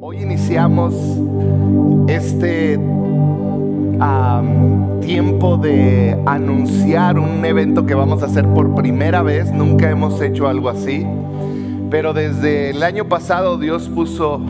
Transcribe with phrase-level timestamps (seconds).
[0.00, 0.94] Hoy iniciamos
[2.06, 2.78] este
[5.00, 9.50] tiempo de anunciar un evento que vamos a hacer por primera vez.
[9.50, 11.04] Nunca hemos hecho algo así.
[11.90, 14.40] Pero desde el año pasado Dios puso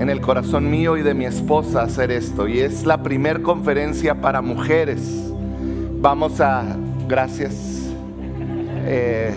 [0.00, 2.48] en el corazón mío y de mi esposa hacer esto.
[2.48, 5.30] Y es la primer conferencia para mujeres.
[6.00, 6.64] Vamos a...
[7.06, 7.90] Gracias.
[8.86, 9.34] Eh,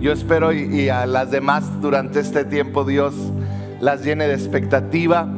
[0.00, 3.14] yo espero y, y a las demás durante este tiempo Dios
[3.80, 5.28] las llene de expectativa.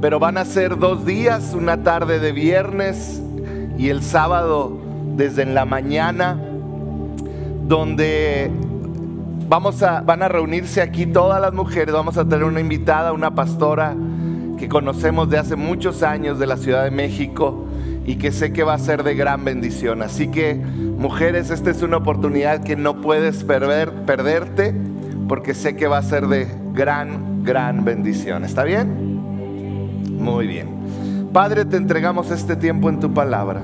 [0.00, 3.22] Pero van a ser dos días, una tarde de viernes
[3.78, 4.78] y el sábado
[5.16, 6.38] desde en la mañana,
[7.68, 8.50] donde
[9.48, 11.94] vamos a, van a reunirse aquí todas las mujeres.
[11.94, 13.94] Vamos a tener una invitada, una pastora
[14.58, 17.66] que conocemos de hace muchos años de la Ciudad de México
[18.04, 20.02] y que sé que va a ser de gran bendición.
[20.02, 24.74] Así que, mujeres, esta es una oportunidad que no puedes perder, perderte
[25.28, 28.44] porque sé que va a ser de gran, gran bendición.
[28.44, 30.16] ¿Está bien?
[30.18, 31.28] Muy bien.
[31.32, 33.60] Padre, te entregamos este tiempo en tu palabra.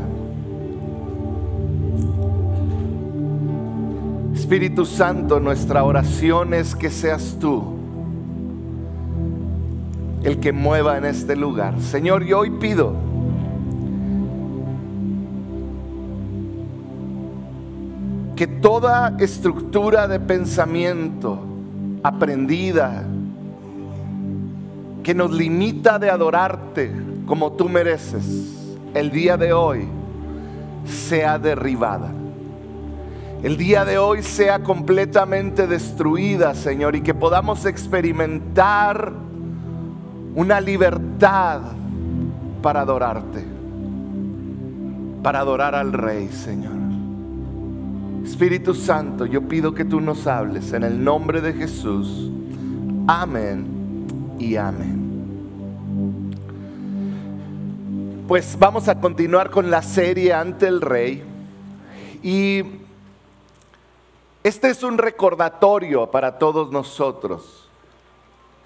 [4.34, 7.76] Espíritu Santo, nuestra oración es que seas tú
[10.22, 11.80] el que mueva en este lugar.
[11.80, 12.94] Señor, yo hoy pido
[18.36, 21.40] que toda estructura de pensamiento
[22.02, 23.04] aprendida
[25.08, 26.92] que nos limita de adorarte
[27.24, 29.88] como tú mereces, el día de hoy
[30.84, 32.10] sea derribada.
[33.42, 39.14] El día de hoy sea completamente destruida, Señor, y que podamos experimentar
[40.34, 41.62] una libertad
[42.60, 43.46] para adorarte,
[45.22, 46.76] para adorar al Rey, Señor.
[48.26, 52.30] Espíritu Santo, yo pido que tú nos hables en el nombre de Jesús.
[53.06, 53.77] Amén
[54.38, 55.08] y amén.
[58.26, 61.24] Pues vamos a continuar con la serie ante el Rey.
[62.22, 62.62] Y
[64.42, 67.68] este es un recordatorio para todos nosotros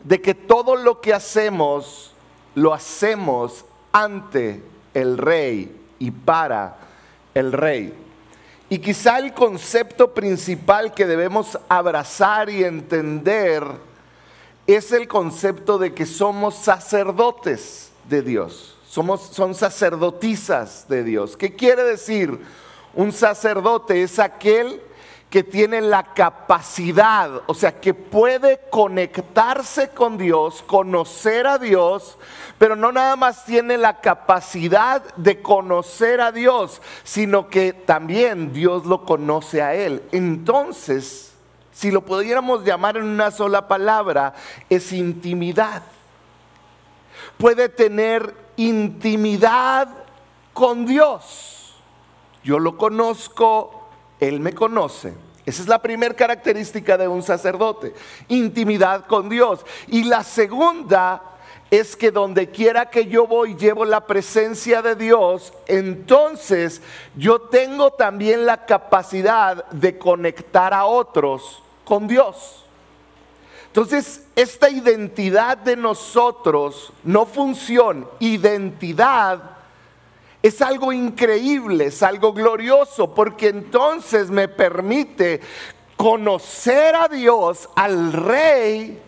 [0.05, 2.13] de que todo lo que hacemos
[2.55, 4.63] lo hacemos ante
[4.95, 6.77] el Rey y para
[7.35, 7.95] el Rey.
[8.69, 13.65] Y quizá el concepto principal que debemos abrazar y entender
[14.75, 18.77] es el concepto de que somos sacerdotes de Dios.
[18.89, 21.37] Somos, son sacerdotisas de Dios.
[21.37, 22.39] ¿Qué quiere decir?
[22.95, 24.81] Un sacerdote es aquel
[25.33, 32.19] que tiene la capacidad, o sea, que puede conectarse con Dios, conocer a Dios,
[32.59, 38.85] pero no nada más tiene la capacidad de conocer a Dios, sino que también Dios
[38.85, 40.03] lo conoce a él.
[40.13, 41.32] Entonces,
[41.73, 44.35] si lo pudiéramos llamar en una sola palabra,
[44.69, 45.83] es intimidad.
[47.39, 49.89] Puede tener intimidad
[50.53, 51.75] con Dios.
[52.45, 53.89] Yo lo conozco,
[54.21, 55.15] Él me conoce.
[55.47, 57.95] Esa es la primera característica de un sacerdote,
[58.29, 59.65] intimidad con Dios.
[59.89, 61.23] Y la segunda
[61.71, 66.83] es que donde quiera que yo voy llevo la presencia de Dios, entonces
[67.17, 72.65] yo tengo también la capacidad de conectar a otros con Dios.
[73.67, 79.41] Entonces, esta identidad de nosotros, no función, identidad,
[80.43, 85.41] es algo increíble, es algo glorioso, porque entonces me permite
[85.97, 89.01] conocer a Dios, al Rey,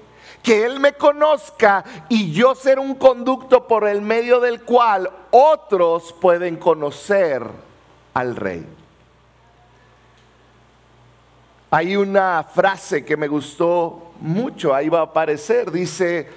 [0.42, 6.14] que Él me conozca y yo ser un conducto por el medio del cual otros
[6.20, 7.42] pueden conocer
[8.14, 8.64] al Rey.
[11.74, 16.30] Hay una frase que me gustó mucho, ahí va a aparecer, dice,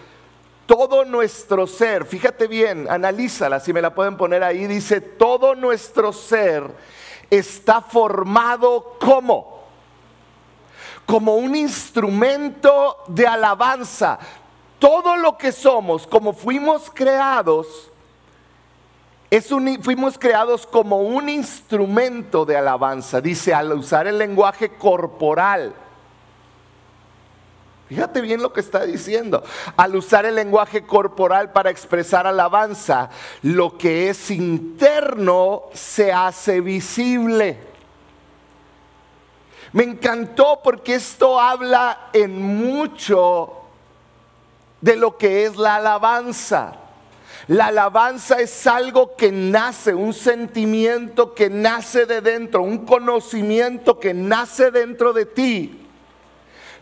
[0.65, 6.11] todo nuestro ser, fíjate bien, analízala, si me la pueden poner ahí, dice, todo nuestro
[6.11, 6.63] ser
[7.29, 9.61] está formado como,
[11.05, 14.17] como un instrumento de alabanza.
[14.79, 17.91] Todo lo que somos, como fuimos creados,
[19.29, 25.73] es un- fuimos creados como un instrumento de alabanza, dice, al usar el lenguaje corporal.
[27.89, 29.43] Fíjate bien lo que está diciendo.
[29.77, 33.09] Al usar el lenguaje corporal para expresar alabanza,
[33.43, 37.57] lo que es interno se hace visible.
[39.71, 43.53] Me encantó porque esto habla en mucho
[44.81, 46.73] de lo que es la alabanza.
[47.47, 54.13] La alabanza es algo que nace, un sentimiento que nace de dentro, un conocimiento que
[54.13, 55.87] nace dentro de ti.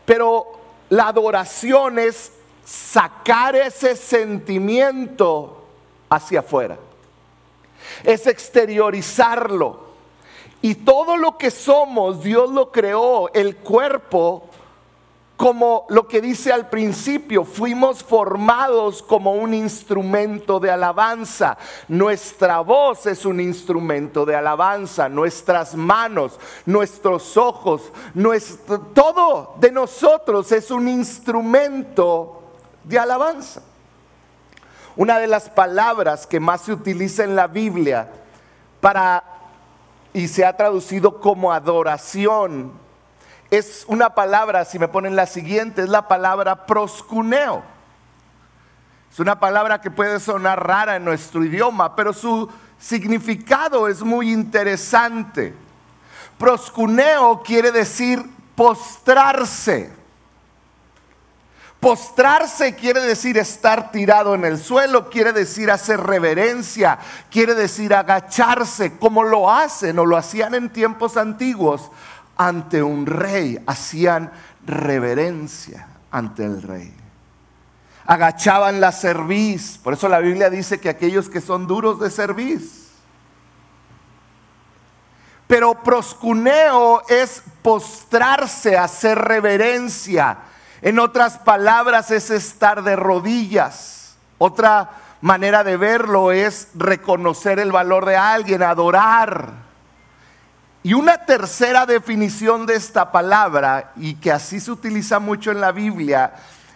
[0.05, 0.59] Pero
[0.89, 2.31] la adoración es
[2.65, 5.65] sacar ese sentimiento
[6.09, 6.79] hacia afuera.
[8.03, 9.85] Es exteriorizarlo.
[10.63, 14.49] Y todo lo que somos, Dios lo creó, el cuerpo,
[15.37, 21.57] como lo que dice al principio, fuimos formados como un instrumento de alabanza.
[21.89, 27.91] Nuestra voz es un instrumento de alabanza, nuestras manos, nuestros ojos,
[28.93, 32.41] todo de nosotros es un instrumento
[32.83, 33.61] de alabanza.
[34.95, 38.09] Una de las palabras que más se utiliza en la Biblia
[38.79, 39.23] para
[40.13, 42.84] y se ha traducido como adoración
[43.51, 47.63] es una palabra, si me ponen la siguiente, es la palabra proscuneo.
[49.11, 52.49] Es una palabra que puede sonar rara en nuestro idioma, pero su
[52.79, 55.53] significado es muy interesante.
[56.37, 58.23] Proscuneo quiere decir
[58.55, 59.93] postrarse.
[61.79, 66.97] Postrarse quiere decir estar tirado en el suelo, quiere decir hacer reverencia,
[67.29, 71.91] quiere decir agacharse, como lo hacen o lo hacían en tiempos antiguos
[72.37, 74.31] ante un rey, hacían
[74.65, 76.93] reverencia ante el rey.
[78.05, 82.85] Agachaban la cerviz, por eso la Biblia dice que aquellos que son duros de cerviz.
[85.47, 90.37] Pero proscuneo es postrarse, hacer reverencia.
[90.81, 94.15] En otras palabras, es estar de rodillas.
[94.37, 94.89] Otra
[95.21, 99.64] manera de verlo es reconocer el valor de alguien, adorar.
[100.85, 105.71] Y una tercera definición de esta palabra, y que así se utiliza mucho en la
[105.71, 106.33] Biblia,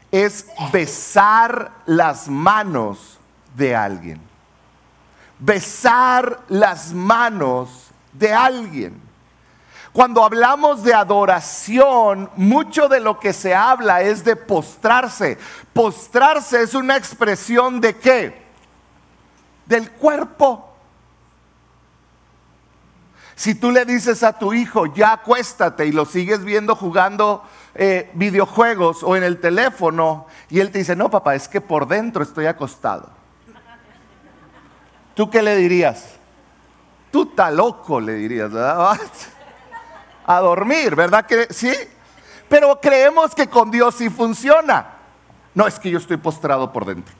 [0.09, 3.19] es besar las manos
[3.55, 4.19] de alguien.
[5.37, 8.99] Besar las manos de alguien.
[9.93, 15.37] Cuando hablamos de adoración, mucho de lo que se habla es de postrarse.
[15.71, 18.41] Postrarse es una expresión de qué?
[19.67, 20.68] Del cuerpo.
[23.39, 27.41] Si tú le dices a tu hijo, ya acuéstate y lo sigues viendo jugando
[27.73, 31.87] eh, videojuegos o en el teléfono, y él te dice, no papá, es que por
[31.87, 33.09] dentro estoy acostado.
[35.13, 36.15] ¿Tú qué le dirías?
[37.11, 38.99] Tú está loco, le dirías, ¿verdad?
[40.25, 41.71] A dormir, ¿verdad que sí?
[42.49, 44.97] Pero creemos que con Dios sí funciona.
[45.53, 47.15] No, es que yo estoy postrado por dentro.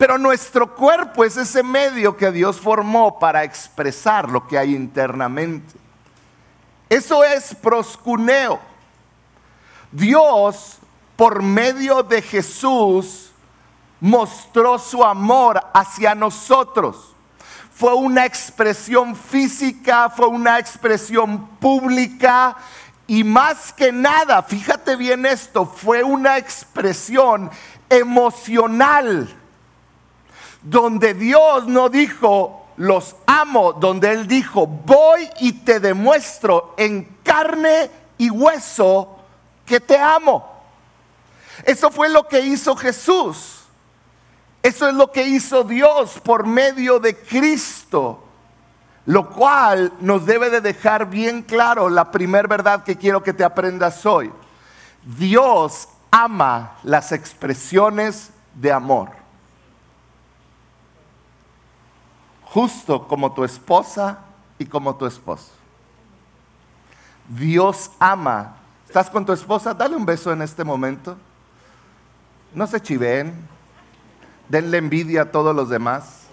[0.00, 5.74] Pero nuestro cuerpo es ese medio que Dios formó para expresar lo que hay internamente.
[6.88, 8.58] Eso es proscuneo.
[9.92, 10.78] Dios,
[11.16, 13.30] por medio de Jesús,
[14.00, 17.14] mostró su amor hacia nosotros.
[17.74, 22.56] Fue una expresión física, fue una expresión pública
[23.06, 27.50] y más que nada, fíjate bien esto, fue una expresión
[27.90, 29.36] emocional
[30.62, 37.90] donde Dios no dijo, los amo, donde Él dijo, voy y te demuestro en carne
[38.18, 39.18] y hueso
[39.66, 40.48] que te amo.
[41.64, 43.64] Eso fue lo que hizo Jesús.
[44.62, 48.24] Eso es lo que hizo Dios por medio de Cristo.
[49.06, 53.44] Lo cual nos debe de dejar bien claro la primera verdad que quiero que te
[53.44, 54.30] aprendas hoy.
[55.02, 59.19] Dios ama las expresiones de amor.
[62.52, 64.18] Justo como tu esposa
[64.58, 65.50] y como tu esposo.
[67.28, 68.56] Dios ama.
[68.86, 69.72] ¿Estás con tu esposa?
[69.72, 71.16] Dale un beso en este momento.
[72.52, 73.32] No se chiven.
[74.48, 76.26] Denle envidia a todos los demás.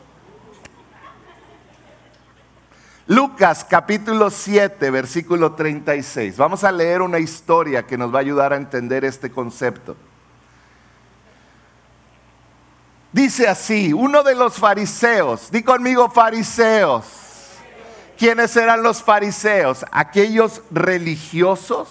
[3.05, 6.35] Lucas capítulo 7, versículo 36.
[6.35, 9.95] Vamos a leer una historia que nos va a ayudar a entender este concepto.
[13.17, 17.03] Dice así, uno de los fariseos, di conmigo fariseos.
[18.15, 19.83] ¿Quiénes eran los fariseos?
[19.91, 21.89] Aquellos religiosos,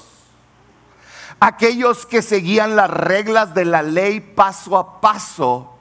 [1.40, 5.76] aquellos que seguían las reglas de la ley paso a paso,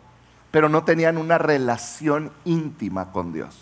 [0.50, 3.56] pero no tenían una relación íntima con Dios.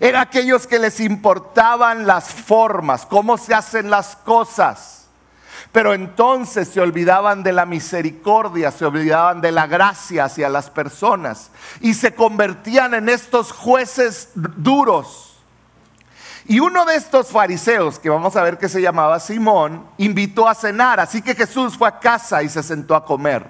[0.00, 5.01] Eran aquellos que les importaban las formas, cómo se hacen las cosas
[5.72, 11.50] pero entonces se olvidaban de la misericordia, se olvidaban de la gracia hacia las personas
[11.80, 15.40] y se convertían en estos jueces duros.
[16.44, 20.54] Y uno de estos fariseos, que vamos a ver que se llamaba Simón, invitó a
[20.54, 21.00] cenar.
[21.00, 23.46] Así que Jesús fue a casa y se sentó a comer.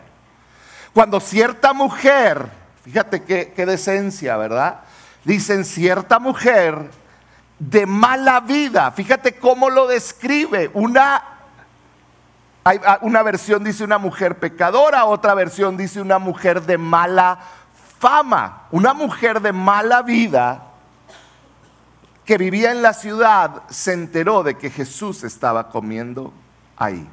[0.93, 2.47] Cuando cierta mujer,
[2.85, 4.83] fíjate qué, qué decencia, ¿verdad?
[5.25, 6.91] Dicen cierta mujer
[7.59, 11.32] de mala vida, fíjate cómo lo describe, una
[12.65, 17.41] Hay, ah, una versión dice una mujer pecadora, otra versión dice una mujer de mala
[17.99, 20.63] fama, una mujer de mala vida
[22.25, 26.33] que vivía en la ciudad se enteró de que Jesús estaba comiendo
[26.77, 27.09] ahí.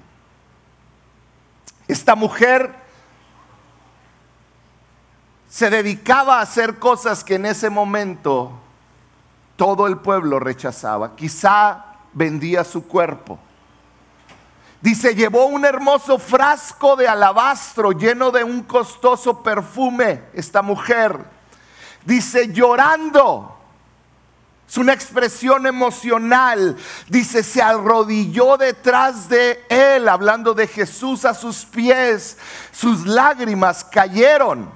[1.87, 2.75] Esta mujer
[5.49, 8.51] se dedicaba a hacer cosas que en ese momento
[9.55, 11.15] todo el pueblo rechazaba.
[11.15, 13.39] Quizá vendía su cuerpo.
[14.81, 21.19] Dice, llevó un hermoso frasco de alabastro lleno de un costoso perfume, esta mujer.
[22.05, 23.59] Dice, llorando
[24.69, 26.77] es una expresión emocional.
[27.07, 32.37] Dice, se arrodilló detrás de él, hablando de Jesús a sus pies.
[32.71, 34.69] Sus lágrimas cayeron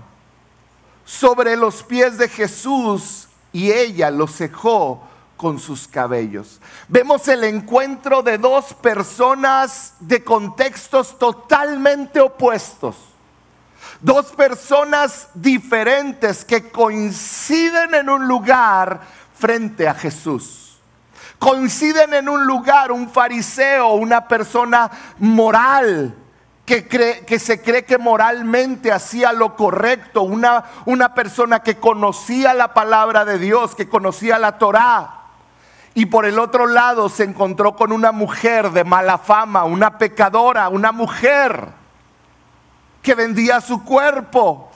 [1.06, 5.08] sobre los pies de Jesús y ella los cejó
[5.44, 6.62] con sus cabellos.
[6.88, 12.96] Vemos el encuentro de dos personas de contextos totalmente opuestos.
[14.00, 19.02] Dos personas diferentes que coinciden en un lugar
[19.38, 20.80] frente a Jesús.
[21.40, 26.16] Coinciden en un lugar un fariseo, una persona moral,
[26.66, 32.54] que, cree, que, se cree que moralmente hacía lo correcto, una, una persona que conocía
[32.54, 35.23] la palabra de Dios, que conocía la Torá.
[35.96, 40.70] Y por el otro lado se encontró con una mujer de mala fama, una pecadora,
[40.70, 41.68] una mujer
[43.04, 44.72] que vendía su cuerpo,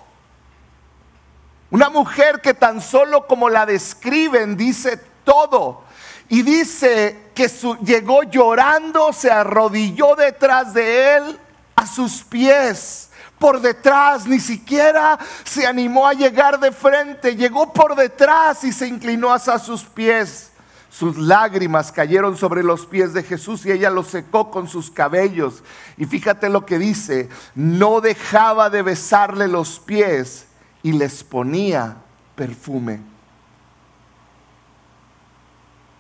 [1.71, 5.83] una mujer que tan solo como la describen dice todo.
[6.29, 7.49] Y dice que
[7.83, 11.39] llegó llorando, se arrodilló detrás de él
[11.75, 13.09] a sus pies.
[13.39, 18.87] Por detrás, ni siquiera se animó a llegar de frente, llegó por detrás y se
[18.87, 20.51] inclinó hacia sus pies.
[20.97, 25.61] Sus lágrimas cayeron sobre los pies de Jesús y ella los secó con sus cabellos.
[25.95, 30.47] Y fíjate lo que dice, no dejaba de besarle los pies
[30.81, 31.97] y les ponía
[32.33, 32.99] perfume.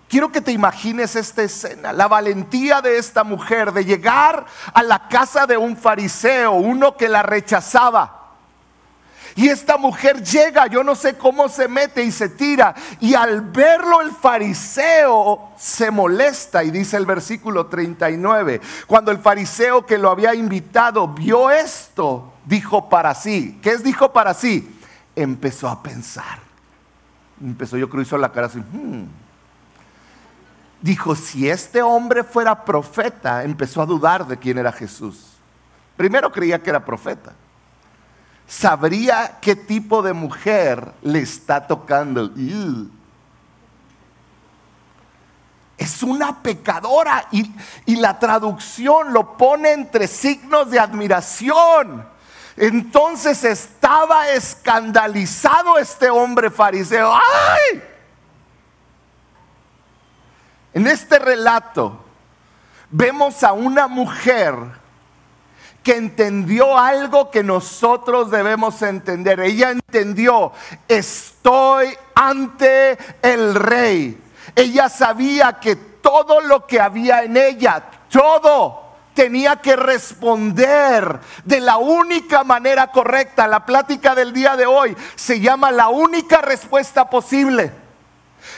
[0.09, 5.07] Quiero que te imagines esta escena, la valentía de esta mujer de llegar a la
[5.09, 8.16] casa de un fariseo, uno que la rechazaba.
[9.37, 12.73] Y esta mujer llega, yo no sé cómo se mete y se tira.
[12.99, 16.63] Y al verlo el fariseo se molesta.
[16.63, 22.89] Y dice el versículo 39, cuando el fariseo que lo había invitado vio esto, dijo
[22.89, 23.59] para sí.
[23.61, 24.75] ¿Qué es dijo para sí?
[25.15, 26.39] empezó a pensar.
[27.39, 28.57] Empezó, yo creo, hizo la cara así.
[28.57, 29.05] Hmm".
[30.81, 35.37] Dijo, si este hombre fuera profeta, empezó a dudar de quién era Jesús.
[35.95, 37.33] Primero creía que era profeta.
[38.47, 42.31] Sabría qué tipo de mujer le está tocando.
[45.77, 47.53] Es una pecadora y,
[47.85, 52.17] y la traducción lo pone entre signos de admiración
[52.57, 57.13] entonces estaba escandalizado este hombre fariseo.
[57.13, 57.83] ¡Ay!
[60.73, 62.03] En este relato
[62.89, 64.55] vemos a una mujer
[65.87, 69.39] que entendió algo que nosotros debemos entender.
[69.39, 70.51] Ella entendió,
[70.85, 74.21] estoy ante el rey.
[74.53, 81.77] Ella sabía que todo lo que había en ella, todo tenía que responder de la
[81.77, 83.47] única manera correcta.
[83.47, 87.86] La plática del día de hoy se llama la única respuesta posible.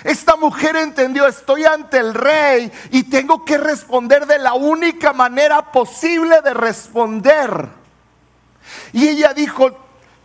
[0.03, 5.72] Esta mujer entendió, estoy ante el rey y tengo que responder de la única manera
[5.72, 7.67] posible de responder.
[8.93, 9.72] Y ella dijo,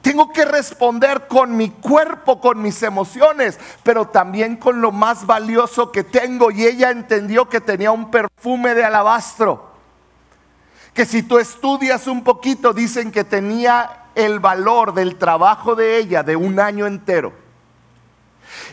[0.03, 5.91] tengo que responder con mi cuerpo, con mis emociones, pero también con lo más valioso
[5.91, 6.51] que tengo.
[6.51, 9.75] Y ella entendió que tenía un perfume de alabastro
[10.95, 16.23] que si tú estudias un poquito dicen que tenía el valor del trabajo de ella
[16.23, 17.44] de un año entero.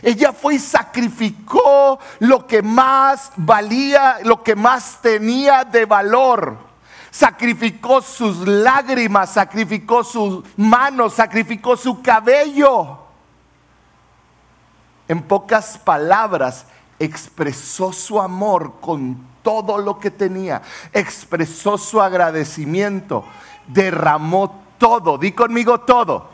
[0.02, 6.58] Ella fue y sacrificó lo que más valía, lo que más tenía de valor.
[7.12, 12.98] Sacrificó sus lágrimas, sacrificó sus manos, sacrificó su cabello.
[15.06, 16.66] En pocas palabras,
[16.98, 23.24] expresó su amor con todo lo que tenía, expresó su agradecimiento,
[23.66, 26.28] derramó todo, di conmigo todo,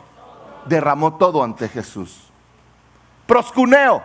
[0.65, 2.28] derramó todo ante Jesús.
[3.29, 4.03] Proscuneo.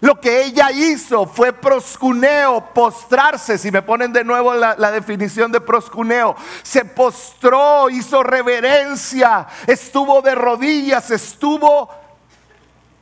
[0.00, 3.58] Lo que ella hizo fue proscuneo, postrarse.
[3.58, 10.34] Si me ponen de nuevo la, definición de proscuneo, se postró, hizo reverencia, estuvo de
[10.34, 11.90] rodillas, estuvo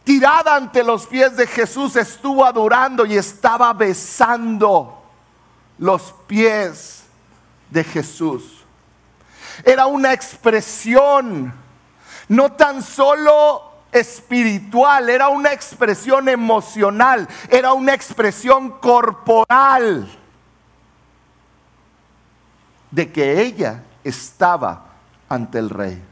[0.05, 5.03] tirada ante los pies de Jesús, estuvo adorando y estaba besando
[5.79, 7.05] los pies
[7.71, 8.65] de Jesús
[9.63, 11.53] era una expresión
[12.29, 20.11] no tan solo espiritual, era una expresión emocional, era una expresión corporal
[22.91, 24.85] de que ella estaba
[25.29, 26.03] ante el rey.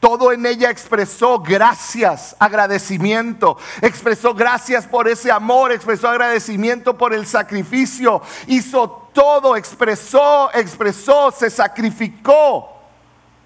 [0.00, 7.26] Todo en ella expresó gracias, agradecimiento, expresó gracias por ese amor, expresó agradecimiento por el
[7.26, 12.78] sacrificio, hizo todo, expresó, expresó, se sacrificó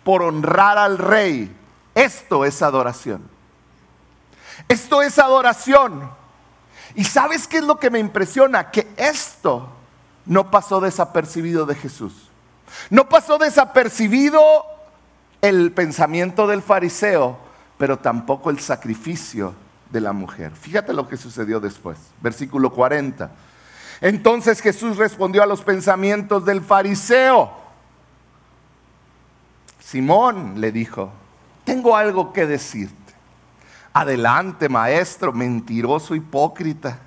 [0.04, 1.56] por honrar al rey.
[1.94, 3.31] Esto es adoración.
[4.68, 6.10] Esto es adoración.
[6.94, 8.70] ¿Y sabes qué es lo que me impresiona?
[8.70, 9.68] Que esto
[10.26, 12.28] no pasó desapercibido de Jesús.
[12.90, 14.42] No pasó desapercibido
[15.40, 17.38] el pensamiento del fariseo,
[17.78, 19.54] pero tampoco el sacrificio
[19.90, 20.52] de la mujer.
[20.52, 21.98] Fíjate lo que sucedió después.
[22.20, 23.30] Versículo 40.
[24.00, 27.52] Entonces Jesús respondió a los pensamientos del fariseo.
[29.80, 31.10] Simón le dijo,
[31.64, 33.01] tengo algo que decirte.
[33.92, 36.98] Adelante, maestro, mentiroso, hipócrita.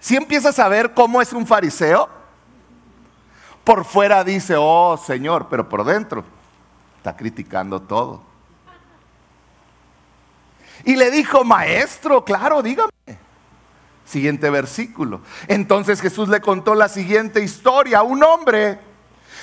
[0.00, 2.08] Si empiezas a ver cómo es un fariseo,
[3.64, 6.24] por fuera dice, oh Señor, pero por dentro
[6.98, 8.22] está criticando todo.
[10.84, 12.92] Y le dijo, maestro, claro, dígame.
[14.04, 15.20] Siguiente versículo.
[15.48, 18.02] Entonces Jesús le contó la siguiente historia.
[18.02, 18.78] Un hombre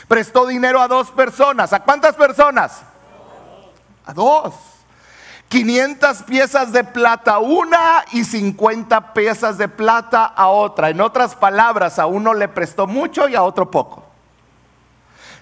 [0.07, 1.73] prestó dinero a dos personas.
[1.73, 2.83] ¿A cuántas personas?
[4.05, 4.53] A dos.
[5.49, 10.89] 500 piezas de plata a una y 50 piezas de plata a otra.
[10.89, 14.03] En otras palabras, a uno le prestó mucho y a otro poco.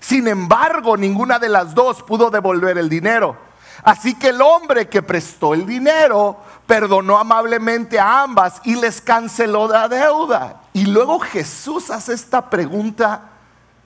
[0.02, 3.38] Sin embargo, ninguna de las dos pudo devolver el dinero.
[3.84, 6.38] Así que el hombre que prestó el dinero
[6.68, 10.62] perdonó amablemente a ambas y les canceló la deuda.
[10.74, 13.30] Y luego Jesús hace esta pregunta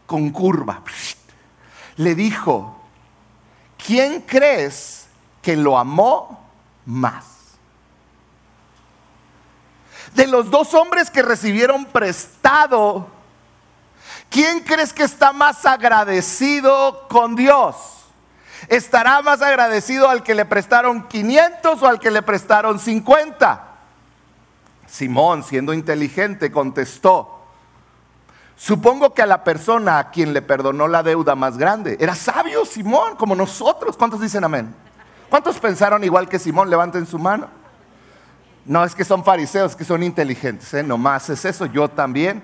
[0.05, 0.81] con curva.
[1.97, 2.81] Le dijo,
[3.83, 5.07] ¿quién crees
[5.41, 6.47] que lo amó
[6.85, 7.25] más?
[10.13, 13.15] De los dos hombres que recibieron prestado
[14.35, 17.75] ¿Quién crees que está más agradecido con Dios?
[18.67, 23.63] ¿Estará más agradecido al que le prestaron 500 o al que le prestaron 50?
[24.87, 27.34] Simón, siendo inteligente, contestó,
[28.55, 31.97] Supongo que a la persona a quien le perdonó la deuda más grande.
[31.99, 33.97] Era sabio Simón, como nosotros.
[33.97, 34.73] ¿Cuántos dicen amén?
[35.29, 36.69] ¿Cuántos pensaron igual que Simón?
[36.69, 37.47] Levanten su mano.
[38.65, 40.73] No es que son fariseos, que son inteligentes.
[40.73, 40.83] ¿eh?
[40.83, 42.41] Nomás es eso, yo también.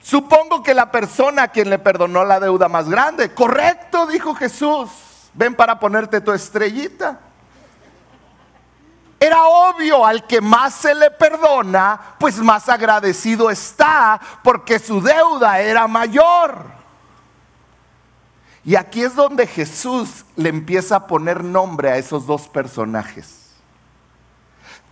[0.00, 3.34] Supongo que la persona a quien le perdonó la deuda más grande.
[3.34, 4.88] Correcto, dijo Jesús.
[5.34, 7.20] Ven para ponerte tu estrellita.
[9.26, 15.58] Era obvio al que más se le perdona, pues más agradecido está porque su deuda
[15.58, 16.64] era mayor.
[18.64, 23.50] Y aquí es donde Jesús le empieza a poner nombre a esos dos personajes.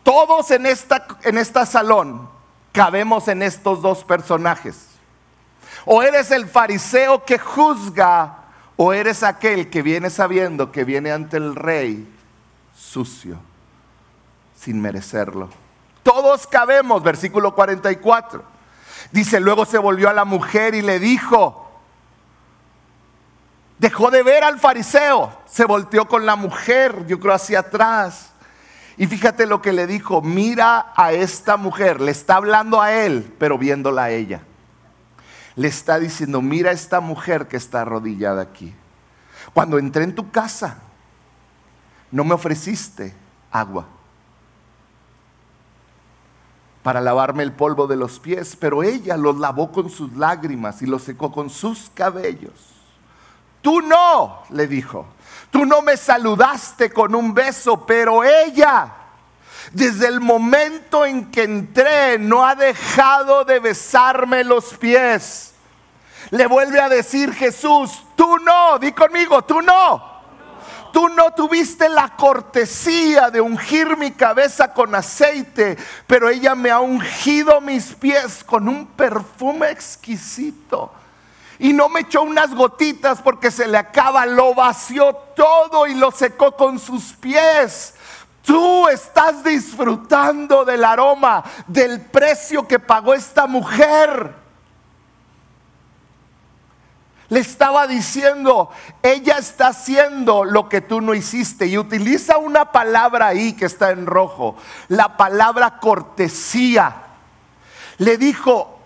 [0.03, 2.29] Todos en esta, en esta salón
[2.73, 4.89] cabemos en estos dos personajes.
[5.85, 8.39] O eres el fariseo que juzga,
[8.77, 12.13] o eres aquel que viene sabiendo que viene ante el rey
[12.77, 13.39] sucio,
[14.65, 15.51] sin merecerlo.
[16.03, 18.43] Todos cabemos, versículo 44.
[19.11, 21.71] Dice, luego se volvió a la mujer y le dijo,
[23.79, 28.31] dejó de ver al fariseo, se volteó con la mujer, yo creo hacia atrás.
[28.97, 33.35] Y fíjate lo que le dijo, mira a esta mujer, le está hablando a él,
[33.39, 34.43] pero viéndola a ella
[35.57, 38.75] le está diciendo, mira esta mujer que está arrodillada aquí.
[39.53, 40.79] Cuando entré en tu casa,
[42.11, 43.15] no me ofreciste
[43.51, 43.87] agua
[46.85, 50.87] para lavarme el polvo de los pies, pero ella los lavó con sus lágrimas y
[50.87, 52.53] los secó con sus cabellos.
[53.63, 55.07] Tú no, le dijo,
[55.51, 58.93] tú no me saludaste con un beso, pero ella,
[59.73, 65.55] desde el momento en que entré, no ha dejado de besarme los pies.
[66.29, 70.14] Le vuelve a decir Jesús, tú no, di conmigo, tú no.
[70.95, 75.77] Tú no tuviste la cortesía de ungir mi cabeza con aceite,
[76.07, 80.93] pero ella me ha ungido mis pies con un perfume exquisito.
[81.59, 86.13] Y no me echó unas gotitas porque se le acaba, lo vació todo y lo
[86.13, 87.95] secó con sus pies.
[88.45, 94.44] Tú estás disfrutando del aroma, del precio que pagó esta mujer
[97.29, 98.71] le estaba diciendo,
[99.03, 101.67] ella está haciendo lo que tú no hiciste.
[101.67, 104.57] Y utiliza una palabra ahí que está en rojo,
[104.89, 106.97] la palabra cortesía.
[107.99, 108.79] Le dijo,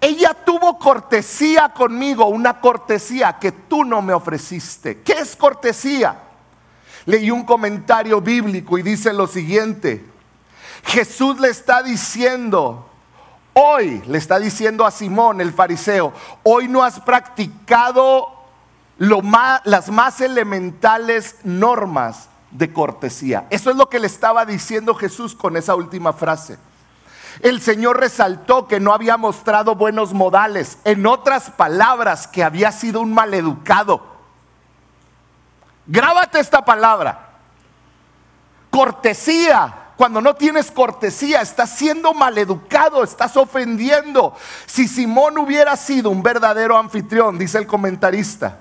[0.00, 5.02] ella tuvo cortesía conmigo, una cortesía que tú no me ofreciste.
[5.02, 6.22] ¿Qué es cortesía?
[7.06, 10.04] Leí un comentario bíblico y dice lo siguiente.
[10.84, 12.88] Jesús le está diciendo,
[13.58, 18.28] hoy le está diciendo a Simón el fariseo, hoy no has practicado
[18.98, 23.46] las más elementales normas de cortesía.
[23.48, 26.58] Eso es lo que le estaba diciendo Jesús con esa última frase.
[27.40, 33.00] El Señor resaltó que no había mostrado buenos modales, en otras palabras, que había sido
[33.00, 34.02] un maleducado.
[35.86, 37.30] Grábate esta palabra.
[38.70, 39.85] Cortesía.
[39.96, 44.34] Cuando no tienes cortesía, estás siendo maleducado, estás ofendiendo.
[44.66, 48.60] Si Simón hubiera sido un verdadero anfitrión, dice el comentarista,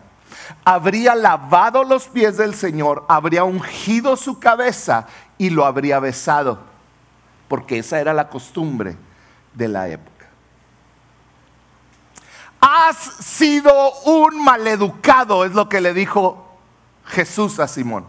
[0.63, 6.75] habría lavado los pies del Señor, habría ungido su cabeza y lo habría besado
[7.47, 8.97] porque esa era la costumbre
[9.53, 10.11] de la época.
[12.59, 13.71] Has sido
[14.05, 16.57] un maleducado, es lo que le dijo
[17.05, 18.05] Jesús a Simón.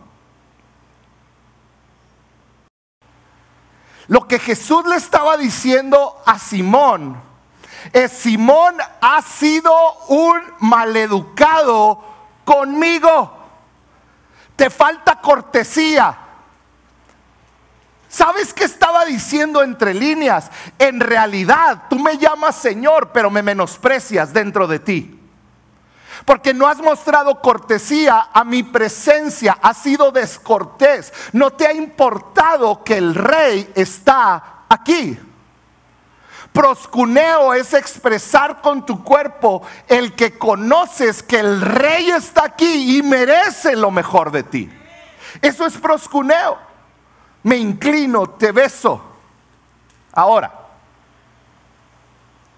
[4.09, 7.21] Lo que Jesús le estaba diciendo a Simón
[7.93, 9.73] es, Simón ha sido
[10.09, 12.03] un maleducado
[12.45, 13.33] conmigo.
[14.55, 16.17] Te falta cortesía.
[18.09, 20.51] ¿Sabes qué estaba diciendo entre líneas?
[20.79, 25.16] En realidad, tú me llamas Señor, pero me menosprecias dentro de ti.
[26.27, 31.11] Porque no has mostrado cortesía a mi presencia, has sido descortés.
[31.33, 35.19] No te ha importado que el rey está aquí.
[36.53, 43.03] Proscuneo es expresar con tu cuerpo el que conoces que el rey está aquí y
[43.03, 44.71] merece lo mejor de ti.
[45.41, 46.67] Eso es proscuneo
[47.47, 49.01] me inclino, te beso.
[50.13, 50.53] Ahora,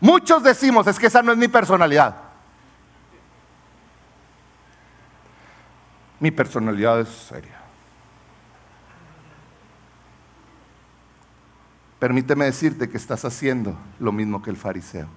[0.01, 2.17] muchos decimos, es que esa no es mi personalidad.
[6.21, 7.59] Mi personalidad es seria.
[11.99, 15.09] Permíteme decirte que estás haciendo lo mismo que el fariseo.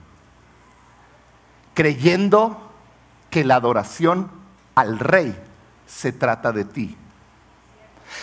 [1.73, 2.71] Creyendo
[3.29, 4.31] que la adoración
[4.75, 5.35] al rey
[5.85, 6.97] se trata de ti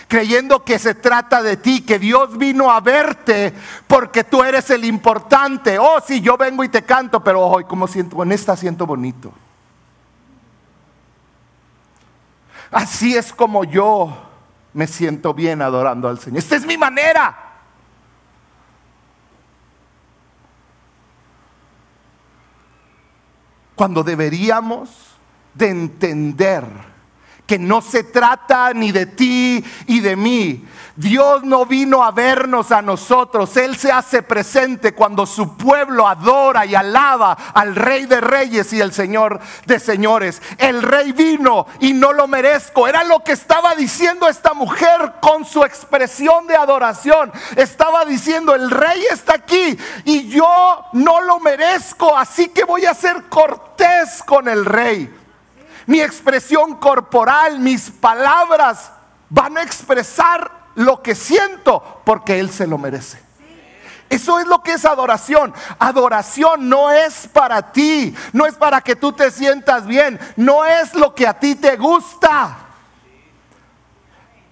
[0.07, 3.53] creyendo que se trata de ti, que Dios vino a verte
[3.87, 5.79] porque tú eres el importante.
[5.79, 9.33] Oh, sí, yo vengo y te canto, pero hoy como siento, en esta siento bonito.
[12.71, 14.29] Así es como yo
[14.73, 16.39] me siento bien adorando al Señor.
[16.39, 17.37] Esta es mi manera.
[23.75, 25.17] Cuando deberíamos
[25.55, 26.65] de entender
[27.49, 30.69] que no se trata ni de ti y de mí.
[30.97, 33.57] Dios no vino a vernos a nosotros.
[33.57, 38.81] Él se hace presente cuando su pueblo adora y alaba al Rey de Reyes y
[38.81, 40.43] el Señor de Señores.
[40.59, 42.87] El Rey vino y no lo merezco.
[42.87, 47.33] Era lo que estaba diciendo esta mujer con su expresión de adoración.
[47.57, 52.15] Estaba diciendo, el Rey está aquí y yo no lo merezco.
[52.15, 55.18] Así que voy a ser cortés con el Rey
[55.89, 58.93] mi expresión corporal, mis palabras
[59.31, 63.19] van a expresar lo que siento porque Él se lo merece.
[64.11, 65.55] Eso es lo que es adoración.
[65.79, 70.93] Adoración no es para ti, no es para que tú te sientas bien, no es
[70.93, 72.59] lo que a ti te gusta.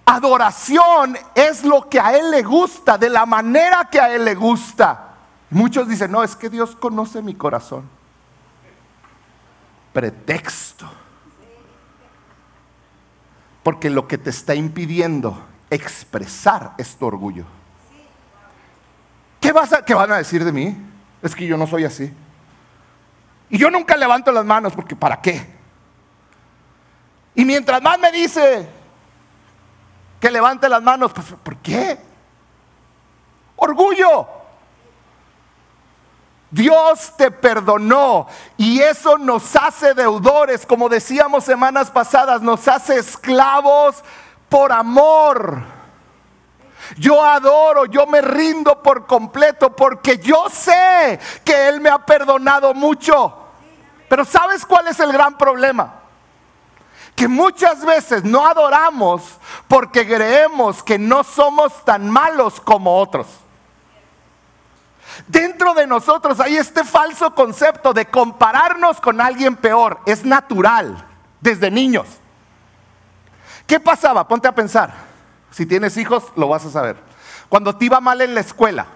[0.05, 4.33] Adoración es lo que a Él le gusta, de la manera que a Él le
[4.33, 5.09] gusta.
[5.51, 7.87] Muchos dicen, no, es que Dios conoce mi corazón.
[9.93, 10.89] Pretexto.
[13.67, 17.43] Porque lo que te está impidiendo expresar es tu orgullo.
[19.41, 20.73] ¿Qué, vas a, ¿Qué van a decir de mí?
[21.21, 22.09] Es que yo no soy así.
[23.49, 25.45] Y yo nunca levanto las manos porque ¿para qué?
[27.35, 28.69] Y mientras más me dice
[30.21, 31.99] que levante las manos, pues ¿por qué?
[33.57, 34.29] Orgullo.
[36.49, 44.03] Dios te perdonó y eso nos hace deudores, como decíamos semanas pasadas, nos hace esclavos
[44.47, 45.61] por amor.
[46.97, 52.73] Yo adoro, yo me rindo por completo porque yo sé que Él me ha perdonado
[52.73, 53.33] mucho.
[54.07, 55.95] Pero ¿sabes cuál es el gran problema?
[57.13, 59.23] Que muchas veces no adoramos
[59.67, 63.27] porque creemos que no somos tan malos como otros.
[65.25, 69.99] Dentro de nosotros hay este falso concepto de compararnos con alguien peor.
[70.05, 71.05] Es natural,
[71.41, 72.07] desde niños.
[73.65, 74.27] ¿Qué pasaba?
[74.27, 74.93] Ponte a pensar.
[75.51, 76.97] Si tienes hijos, lo vas a saber.
[77.49, 78.87] Cuando te iba mal en la escuela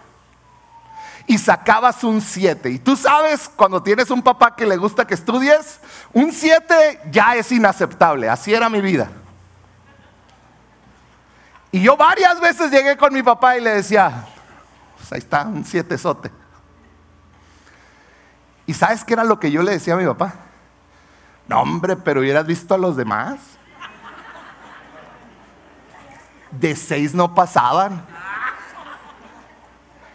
[1.27, 2.69] y sacabas un 7.
[2.69, 5.79] Y tú sabes, cuando tienes un papá que le gusta que estudies,
[6.13, 8.29] un 7 ya es inaceptable.
[8.29, 9.09] Así era mi vida.
[11.71, 14.25] Y yo varias veces llegué con mi papá y le decía,
[15.11, 16.31] ahí está, un 7 sote.
[18.65, 20.33] ¿Y sabes qué era lo que yo le decía a mi papá?
[21.47, 23.39] No, hombre, pero hubieras visto a los demás.
[26.51, 28.05] De seis no pasaban.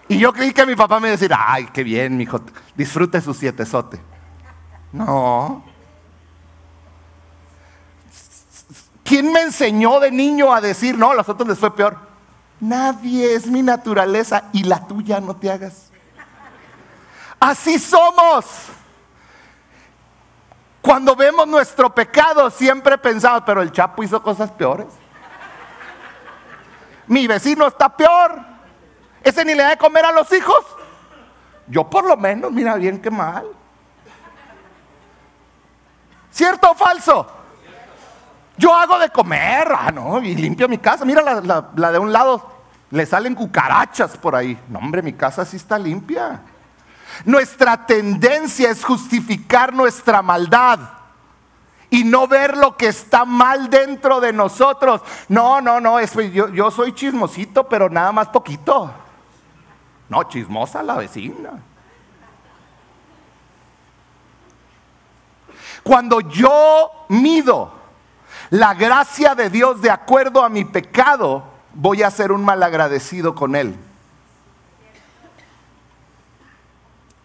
[0.09, 2.41] Y yo creí que mi papá me decía, ay, qué bien, hijo,
[2.75, 4.01] disfrute su siete sote.
[4.93, 5.65] No.
[9.05, 11.99] ¿Quién me enseñó de niño a decir, no, a los otros les fue peor?
[12.61, 15.91] Nadie es mi naturaleza y la tuya no te hagas.
[17.39, 18.47] Así somos.
[20.81, 24.87] Cuando vemos nuestro pecado, siempre pensamos, pero el Chapo hizo cosas peores.
[27.07, 28.41] Mi vecino está peor.
[29.23, 30.65] Ese ni le da de comer a los hijos.
[31.67, 33.47] Yo por lo menos, mira bien que mal.
[36.31, 37.27] ¿Cierto o falso?
[38.59, 41.05] Yo hago de comer, ah, no, y limpio mi casa.
[41.05, 42.51] Mira la, de un lado,
[42.91, 44.59] le salen cucarachas por ahí.
[44.69, 46.41] No, hombre, mi casa sí está limpia.
[47.25, 50.81] Nuestra tendencia es justificar nuestra maldad
[51.91, 55.03] y no ver lo que está mal dentro de nosotros.
[55.29, 58.91] No, no, no, yo, yo soy chismosito, pero nada más poquito.
[60.09, 61.51] No, chismosa la vecina.
[65.83, 67.76] Cuando yo mido
[68.51, 73.57] la gracia de Dios de acuerdo a mi pecado, voy a ser un malagradecido con
[73.57, 73.77] Él.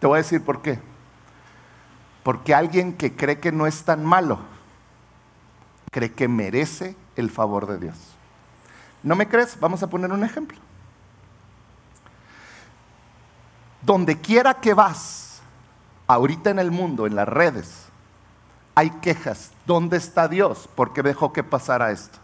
[0.00, 0.80] Te voy a decir por qué.
[2.22, 4.40] Porque alguien que cree que no es tan malo,
[5.90, 7.96] cree que merece el favor de Dios.
[9.02, 9.58] ¿No me crees?
[9.58, 10.58] Vamos a poner un ejemplo.
[13.80, 15.42] Donde quiera que vas,
[16.06, 17.86] ahorita en el mundo, en las redes,
[18.74, 19.50] hay quejas.
[19.66, 20.68] ¿Dónde está Dios?
[20.74, 22.18] ¿Por qué dejó que pasara esto?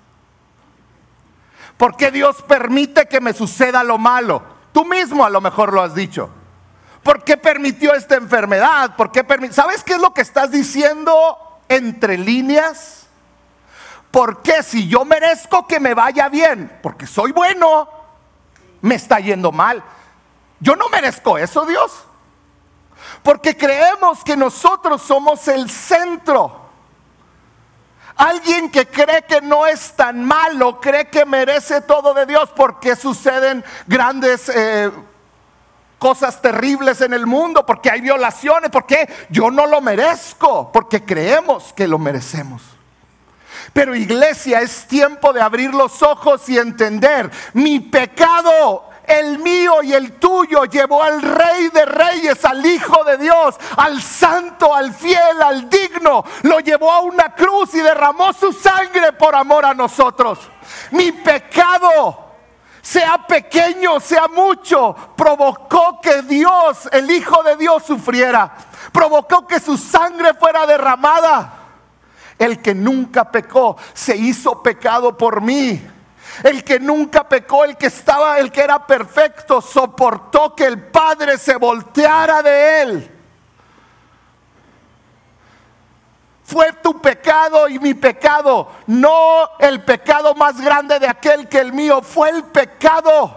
[1.77, 4.43] ¿Por qué Dios permite que me suceda lo malo?
[4.73, 6.31] Tú mismo a lo mejor lo has dicho.
[7.03, 8.97] ¿Por qué permitió esta enfermedad?
[8.97, 13.07] ¿Por qué ¿Sabes qué es lo que estás diciendo entre líneas?
[14.11, 16.79] ¿Por qué si yo merezco que me vaya bien?
[16.83, 17.89] Porque soy bueno,
[18.81, 19.83] me está yendo mal.
[20.61, 22.08] Yo no merezco eso, Dios.
[23.23, 26.69] Porque creemos que nosotros somos el centro.
[28.17, 32.97] Alguien que cree que no es tan malo, cree que merece todo de Dios porque
[32.97, 34.91] suceden grandes eh,
[35.99, 41.73] cosas terribles en el mundo, porque hay violaciones, porque yo no lo merezco, porque creemos
[41.73, 42.63] que lo merecemos.
[43.73, 49.95] Pero iglesia, es tiempo de abrir los ojos y entender, mi pecado el mío y
[49.95, 55.43] el tuyo llevó al rey de reyes, al Hijo de Dios, al santo, al fiel,
[55.43, 56.25] al digno.
[56.43, 60.39] Lo llevó a una cruz y derramó su sangre por amor a nosotros.
[60.91, 62.29] Mi pecado
[62.83, 68.55] sea pequeño, sea mucho, provocó que Dios, el Hijo de Dios, sufriera.
[68.93, 71.55] Provocó que su sangre fuera derramada.
[72.39, 75.83] El que nunca pecó se hizo pecado por mí.
[76.43, 81.39] El que nunca pecó, el que estaba, el que era perfecto, soportó que el Padre
[81.39, 83.19] se volteara de él
[86.49, 91.75] Fue tu pecado y mi pecado, no el pecado más grande de aquel que el
[91.75, 93.37] mío, fue el pecado.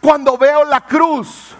[0.00, 1.54] Cuando veo la cruz,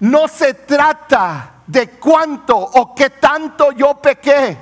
[0.00, 4.58] no se trata de cuánto o qué tanto yo pequé.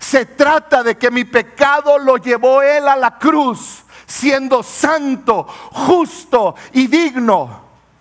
[0.00, 6.56] Se trata de que mi pecado lo llevó Él a la cruz, siendo santo, justo
[6.72, 7.60] y digno,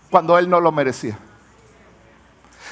[0.10, 1.20] cuando Él no lo merecía.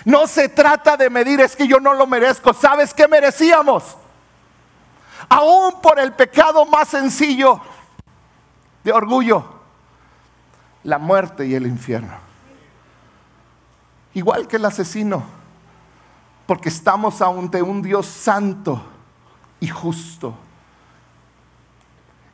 [0.06, 2.54] No se trata de medir, es que yo no lo merezco.
[2.54, 3.98] ¿Sabes qué merecíamos?
[5.28, 7.60] Aún por el pecado más sencillo
[8.84, 9.44] de orgullo,
[10.84, 12.14] la muerte y el infierno.
[14.14, 15.24] Igual que el asesino,
[16.46, 18.82] porque estamos ante un Dios santo
[19.60, 20.36] y justo.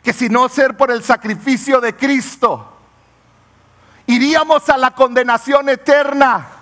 [0.03, 2.67] Que si no ser por el sacrificio de Cristo,
[4.07, 6.61] iríamos a la condenación eterna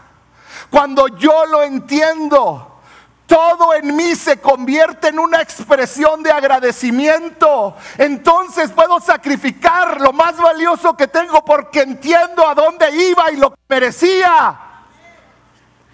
[0.69, 2.79] cuando yo lo entiendo,
[3.25, 7.75] todo en mí se convierte en una expresión de agradecimiento.
[7.97, 13.51] Entonces puedo sacrificar lo más valioso que tengo porque entiendo a dónde iba y lo
[13.51, 14.59] que merecía.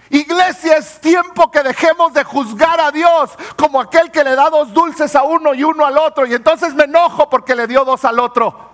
[0.10, 4.74] Iglesia, es tiempo que dejemos de juzgar a Dios como aquel que le da dos
[4.74, 6.26] dulces a uno y uno al otro.
[6.26, 8.70] Y entonces me enojo porque le dio dos al otro.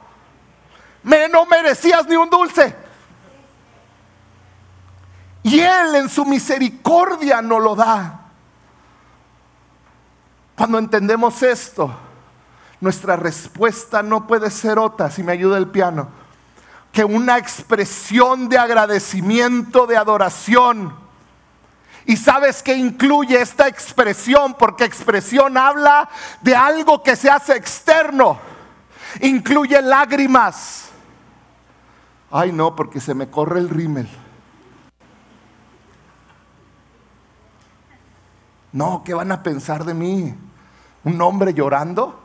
[1.04, 2.76] Me no merecías ni un dulce.
[5.44, 8.20] Y Él en su misericordia nos lo da.
[10.56, 11.92] Cuando entendemos esto,
[12.82, 16.10] nuestra respuesta no puede ser otra, si me ayuda el piano,
[16.92, 21.01] que una expresión de agradecimiento, de adoración.
[22.06, 26.10] Y sabes que incluye esta expresión, porque expresión habla
[26.42, 28.40] de algo que se hace externo.
[29.22, 30.90] Incluye lágrimas.
[32.32, 34.08] Ay no, porque se me corre el rímel.
[38.72, 40.34] No, ¿qué van a pensar de mí?
[41.04, 42.20] ¿Un hombre llorando?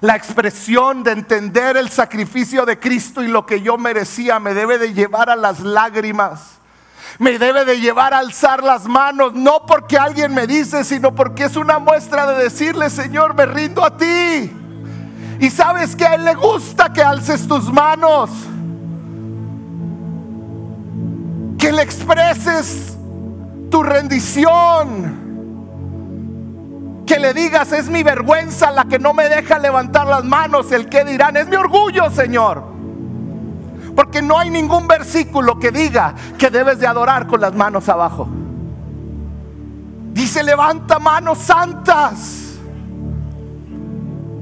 [0.00, 4.78] La expresión de entender el sacrificio de Cristo y lo que yo merecía me debe
[4.78, 6.59] de llevar a las lágrimas.
[7.18, 11.44] Me debe de llevar a alzar las manos, no porque alguien me dice, sino porque
[11.44, 14.50] es una muestra de decirle, Señor, me rindo a ti.
[15.40, 18.30] Y sabes que a Él le gusta que alces tus manos.
[21.58, 22.96] Que le expreses
[23.70, 25.18] tu rendición.
[27.06, 30.88] Que le digas, es mi vergüenza la que no me deja levantar las manos, el
[30.88, 32.69] que dirán, es mi orgullo, Señor.
[34.00, 38.26] Porque no hay ningún versículo que diga que debes de adorar con las manos abajo.
[40.14, 42.56] Dice, levanta manos santas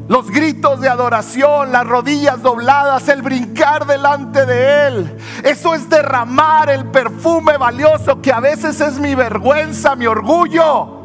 [0.07, 5.19] los gritos de adoración, las rodillas dobladas, el brincar delante de Él.
[5.43, 11.01] Eso es derramar el perfume valioso que a veces es mi vergüenza, mi orgullo,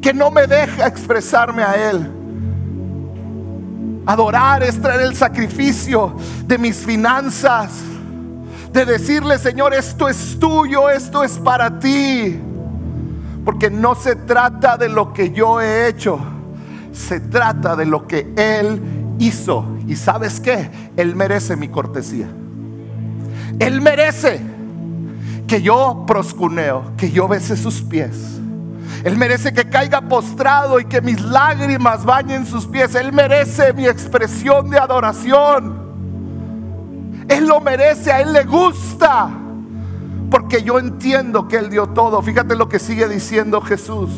[0.00, 2.19] que no me deja expresarme a Él.
[4.10, 7.70] Adorar es traer el sacrificio de mis finanzas,
[8.72, 12.38] de decirle, Señor, esto es tuyo, esto es para ti.
[13.44, 16.20] Porque no se trata de lo que yo he hecho
[16.92, 18.80] se trata de lo que Él
[19.18, 19.64] hizo.
[19.86, 20.70] ¿Y sabes qué?
[20.96, 22.28] Él merece mi cortesía.
[23.58, 24.40] Él merece
[25.46, 28.39] que yo proscuneo, que yo bese sus pies.
[29.04, 32.94] Él merece que caiga postrado y que mis lágrimas bañen sus pies.
[32.94, 35.90] Él merece mi expresión de adoración.
[37.28, 39.30] Él lo merece, a Él le gusta.
[40.30, 42.20] Porque yo entiendo que Él dio todo.
[42.22, 44.10] Fíjate lo que sigue diciendo Jesús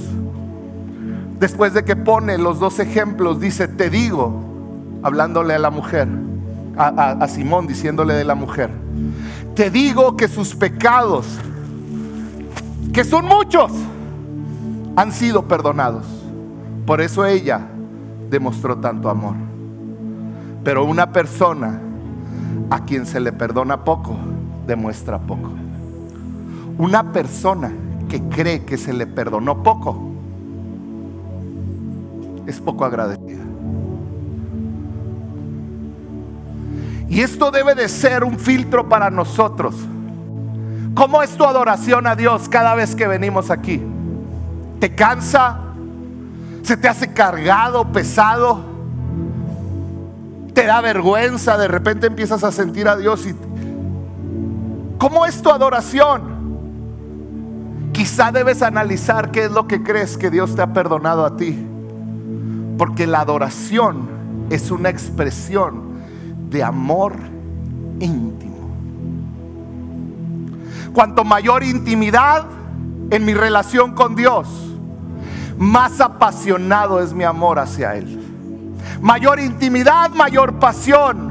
[1.43, 4.33] después de que pone los dos ejemplos, dice, te digo,
[5.03, 6.07] hablándole a la mujer,
[6.79, 8.71] a, Simón diciéndole de la mujer,
[9.57, 11.27] te digo que sus pecados,
[12.93, 13.73] que son muchos,
[14.97, 16.05] han sido perdonados.
[16.87, 17.61] Por eso ella
[18.31, 19.35] demostró tanto amor.
[20.65, 21.81] Pero una persona
[22.71, 24.17] a quien se le perdona poco,
[24.67, 25.51] demuestra poco.
[26.79, 27.73] Una persona
[28.09, 30.11] que cree que se le perdonó poco,
[32.47, 33.43] es poco agradecida.
[37.09, 39.75] Y esto debe de ser un filtro para nosotros.
[40.95, 43.83] ¿Cómo es tu adoración a Dios cada vez que venimos aquí?
[44.83, 45.61] ¿Te cansa?
[46.65, 48.61] ¿Se te hace cargado, pesado?
[50.55, 51.57] ¿Te da vergüenza?
[51.57, 53.37] De repente empiezas a sentir a Dios y...
[54.99, 56.23] ¿Cómo es tu adoración?
[57.93, 61.65] Quizá debes analizar qué es lo que crees que Dios te ha perdonado a ti.
[62.77, 64.09] Porque la adoración
[64.51, 65.93] es una expresión
[66.51, 67.15] de amor
[68.01, 68.69] íntimo.
[70.93, 72.47] Cuanto mayor intimidad
[73.11, 74.71] en mi relación con Dios,
[75.63, 78.19] más apasionado es mi amor hacia Él.
[79.01, 81.31] Mayor intimidad, mayor pasión.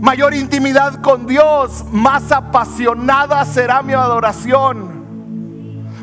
[0.00, 4.96] Mayor intimidad con Dios, más apasionada será mi adoración.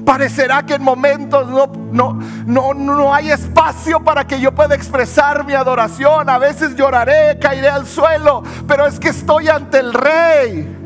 [0.05, 2.13] Parecerá que en momentos no, no,
[2.45, 6.29] no, no hay espacio para que yo pueda expresar mi adoración.
[6.29, 10.79] A veces lloraré, caeré al suelo, pero es que estoy ante el rey.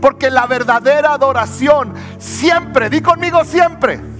[0.00, 4.13] Porque la verdadera adoración siempre, di conmigo siempre,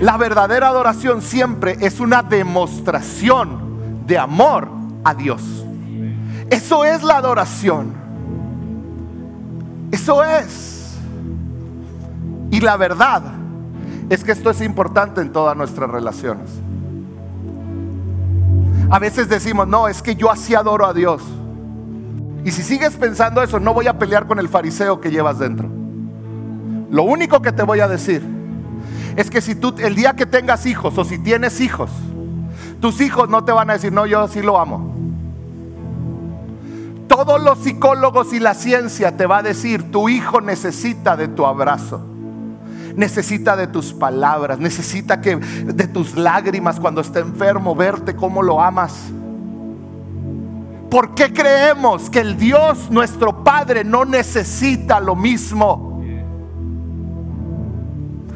[0.00, 4.68] la verdadera adoración siempre es una demostración de amor
[5.04, 5.42] a Dios.
[6.50, 7.92] Eso es la adoración.
[9.90, 10.96] Eso es.
[12.50, 13.22] Y la verdad
[14.08, 16.50] es que esto es importante en todas nuestras relaciones.
[18.90, 21.22] A veces decimos, no, es que yo así adoro a Dios.
[22.44, 25.68] Y si sigues pensando eso, no voy a pelear con el fariseo que llevas dentro.
[26.90, 28.37] Lo único que te voy a decir
[29.18, 31.90] es que si tú, el día que tengas hijos o si tienes hijos,
[32.80, 34.94] tus hijos no te van a decir, no, yo sí lo amo.
[37.08, 41.44] Todos los psicólogos y la ciencia te va a decir, tu hijo necesita de tu
[41.44, 42.04] abrazo
[42.94, 48.60] necesita de tus palabras, necesita que de tus lágrimas cuando esté enfermo, verte cómo lo
[48.60, 48.92] amas.
[50.90, 55.87] ¿Por qué creemos que el Dios nuestro Padre no necesita lo mismo?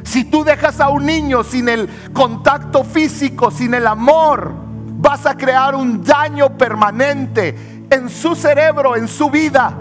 [0.02, 4.52] Si tú dejas a un niño sin el contacto físico, sin el amor,
[4.98, 9.74] vas a crear un daño permanente en su cerebro, en su vida.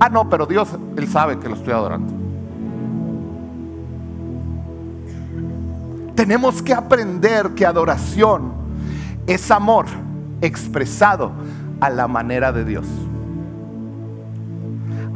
[0.00, 2.14] Ah, no, pero Dios, Él sabe que lo estoy adorando.
[6.14, 8.52] Tenemos que aprender que adoración
[9.26, 9.86] es amor
[10.40, 11.32] expresado
[11.80, 12.86] a la manera de Dios.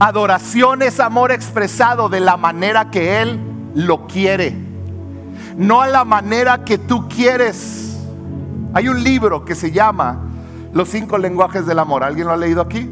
[0.05, 3.38] Adoración es amor expresado de la manera que Él
[3.76, 4.53] lo quiere,
[5.57, 8.00] no a la manera que tú quieres.
[8.74, 10.18] Hay un libro que se llama
[10.72, 12.03] Los cinco lenguajes del amor.
[12.03, 12.90] ¿Alguien lo ha leído aquí?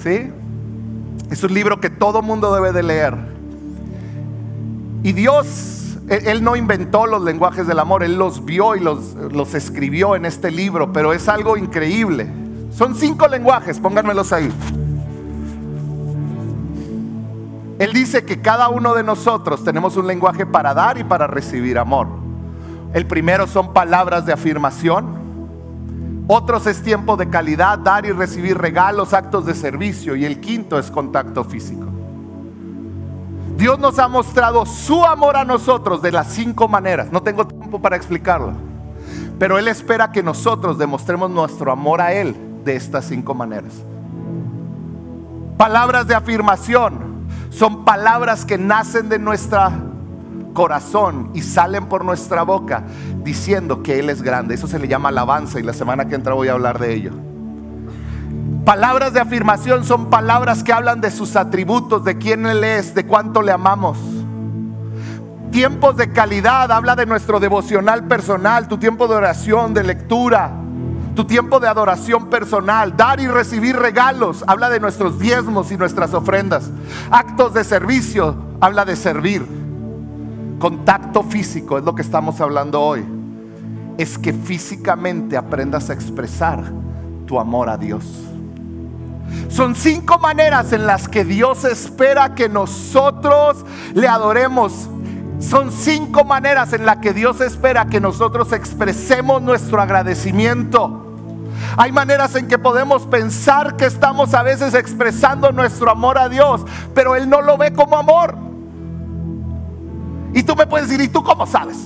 [0.00, 0.30] ¿Sí?
[1.28, 3.16] Es un libro que todo mundo debe de leer.
[5.02, 9.54] Y Dios él, no inventó los lenguajes del amor, Él los vio y los, los
[9.54, 12.28] escribió en este libro, pero es algo increíble.
[12.70, 14.48] Son cinco lenguajes, pónganmelos ahí.
[17.82, 21.76] Él dice que cada uno de nosotros tenemos un lenguaje para dar y para recibir
[21.78, 22.06] amor.
[22.94, 26.24] El primero son palabras de afirmación.
[26.28, 30.14] Otros es tiempo de calidad, dar y recibir regalos, actos de servicio.
[30.14, 31.88] Y el quinto es contacto físico.
[33.56, 37.10] Dios nos ha mostrado su amor a nosotros de las cinco maneras.
[37.10, 38.52] No tengo tiempo para explicarlo.
[39.40, 43.72] Pero Él espera que nosotros demostremos nuestro amor a Él de estas cinco maneras.
[45.56, 47.11] Palabras de afirmación
[47.52, 49.60] son palabras que nacen de nuestro
[50.54, 52.84] corazón y salen por nuestra boca
[53.22, 54.54] diciendo que Él es grande.
[54.54, 57.12] Eso se le llama alabanza y la semana que entra voy a hablar de ello.
[58.64, 63.06] Palabras de afirmación son palabras que hablan de sus atributos, de quién Él es, de
[63.06, 63.98] cuánto le amamos.
[65.50, 70.52] Tiempos de calidad habla de nuestro devocional personal, tu tiempo de oración, de lectura,
[71.14, 72.96] tu tiempo de adoración personal.
[72.96, 76.70] Dar y recibir regalos habla de nuestros diezmos y nuestras ofrendas.
[77.10, 79.46] Actos de servicio habla de servir.
[80.58, 83.04] Contacto físico es lo que estamos hablando hoy.
[83.98, 86.62] Es que físicamente aprendas a expresar
[87.26, 88.04] tu amor a Dios.
[89.48, 94.88] Son cinco maneras en las que Dios espera que nosotros le adoremos.
[95.42, 101.04] Son cinco maneras en las que Dios espera que nosotros expresemos nuestro agradecimiento.
[101.76, 106.64] Hay maneras en que podemos pensar que estamos a veces expresando nuestro amor a Dios,
[106.94, 108.36] pero Él no lo ve como amor.
[110.32, 111.76] Y tú me puedes decir, ¿y tú cómo sabes?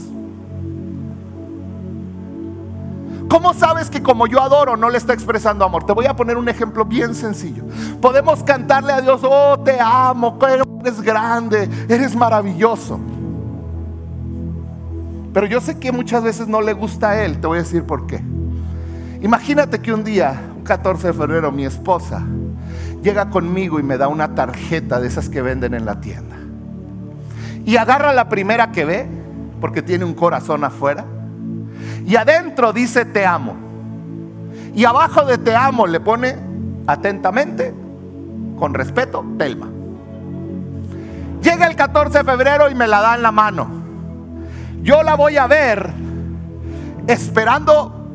[3.29, 5.85] ¿Cómo sabes que como yo adoro no le está expresando amor?
[5.85, 7.65] Te voy a poner un ejemplo bien sencillo.
[8.03, 13.01] Podemos cantarle a Dios, oh, te amo, eres grande, eres maravilloso.
[15.37, 17.43] Pero yo sé que muchas veces no le gusta a Él.
[17.43, 18.23] Te voy a decir por qué.
[19.21, 22.25] Imagínate que un día, un 14 de febrero, mi esposa
[23.03, 26.37] llega conmigo y me da una tarjeta de esas que venden en la tienda.
[27.67, 29.07] Y agarra la primera que ve,
[29.61, 31.05] porque tiene un corazón afuera
[32.07, 33.57] y adentro dice te amo.
[34.75, 36.35] Y abajo de te amo le pone
[36.87, 37.75] atentamente,
[38.59, 39.69] con respeto, Telma.
[41.43, 43.76] Llega el 14 de febrero y me la da en la mano.
[44.83, 45.91] Yo la voy a ver
[47.07, 48.09] esperando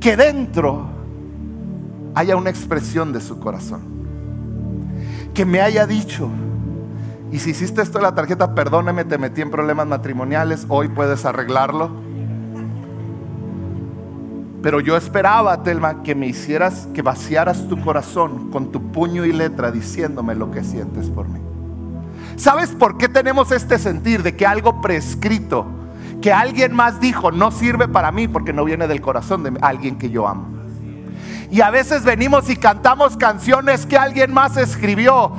[0.00, 0.88] que dentro
[2.14, 3.80] haya una expresión de su corazón.
[5.34, 6.28] Que me haya dicho,
[7.30, 11.24] y si hiciste esto en la tarjeta, perdóneme, te metí en problemas matrimoniales, hoy puedes
[11.24, 12.10] arreglarlo
[14.62, 19.32] pero yo esperaba, Telma, que me hicieras, que vaciaras tu corazón con tu puño y
[19.32, 21.40] letra diciéndome lo que sientes por mí.
[22.36, 25.66] ¿Sabes por qué tenemos este sentir de que algo prescrito,
[26.20, 29.96] que alguien más dijo, no sirve para mí porque no viene del corazón de alguien
[29.96, 30.48] que yo amo?
[31.50, 35.32] Y a veces venimos y cantamos canciones que alguien más escribió.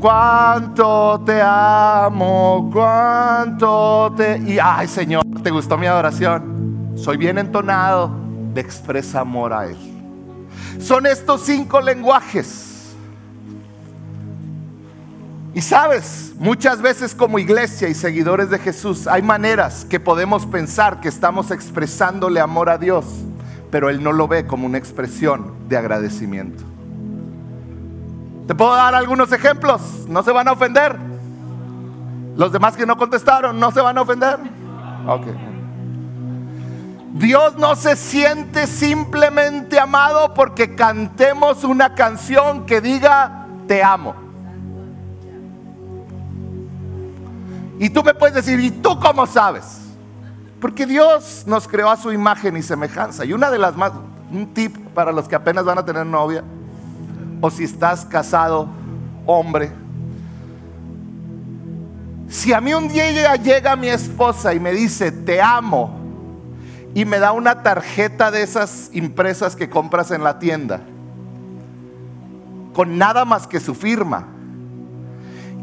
[0.00, 4.38] Cuánto te amo, cuánto te...
[4.38, 6.94] Y ay Señor, ¿te gustó mi adoración?
[6.96, 8.10] Soy bien entonado
[8.54, 9.76] de expresa amor a Él.
[10.80, 12.69] Son estos cinco lenguajes.
[15.52, 21.00] Y sabes, muchas veces como iglesia y seguidores de Jesús hay maneras que podemos pensar
[21.00, 23.04] que estamos expresándole amor a Dios,
[23.70, 26.62] pero Él no lo ve como una expresión de agradecimiento.
[28.46, 29.80] ¿Te puedo dar algunos ejemplos?
[30.08, 30.96] ¿No se van a ofender?
[32.36, 34.38] Los demás que no contestaron, ¿no se van a ofender?
[35.06, 35.26] Ok.
[37.14, 44.29] Dios no se siente simplemente amado porque cantemos una canción que diga, te amo.
[47.80, 49.64] Y tú me puedes decir, ¿y tú cómo sabes?
[50.60, 53.24] Porque Dios nos creó a su imagen y semejanza.
[53.24, 53.92] Y una de las más,
[54.30, 56.44] Un tip para los que apenas van a tener novia.
[57.40, 58.68] O si estás casado,
[59.24, 59.72] hombre.
[62.28, 65.98] Si a mí un día llega mi esposa y me dice, te amo,
[66.94, 70.82] y me da una tarjeta de esas impresas que compras en la tienda,
[72.74, 74.28] con nada más que su firma,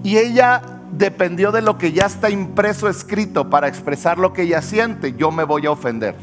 [0.04, 4.62] y ella dependió de lo que ya está impreso, escrito, para expresar lo que ella
[4.62, 6.16] siente, yo me voy a ofender.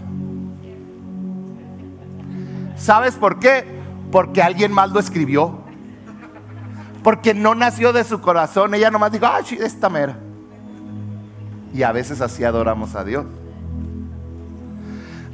[2.76, 3.64] ¿Sabes por qué?
[4.10, 5.58] Porque alguien más lo escribió.
[7.02, 8.74] Porque no nació de su corazón.
[8.74, 10.16] Ella nomás dijo, ay, esta mera.
[11.72, 13.26] Y a veces así adoramos a Dios.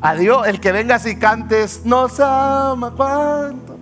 [0.01, 3.79] A Dios, el que venga y cantes, nos ama cuánto.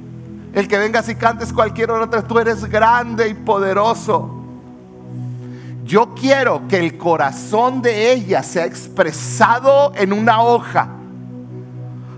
[0.52, 4.37] El que venga y cantes cualquier otra, tú eres grande y poderoso.
[5.88, 10.86] Yo quiero que el corazón de ella sea expresado en una hoja.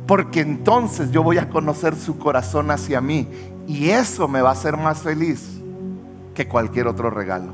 [0.08, 3.28] Porque entonces yo voy a conocer su corazón hacia mí.
[3.68, 5.60] Y eso me va a hacer más feliz
[6.34, 7.52] que cualquier otro regalo.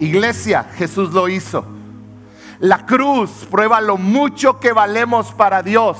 [0.00, 1.64] Iglesia, Jesús lo hizo.
[2.58, 5.96] La cruz prueba lo mucho que valemos para Dios.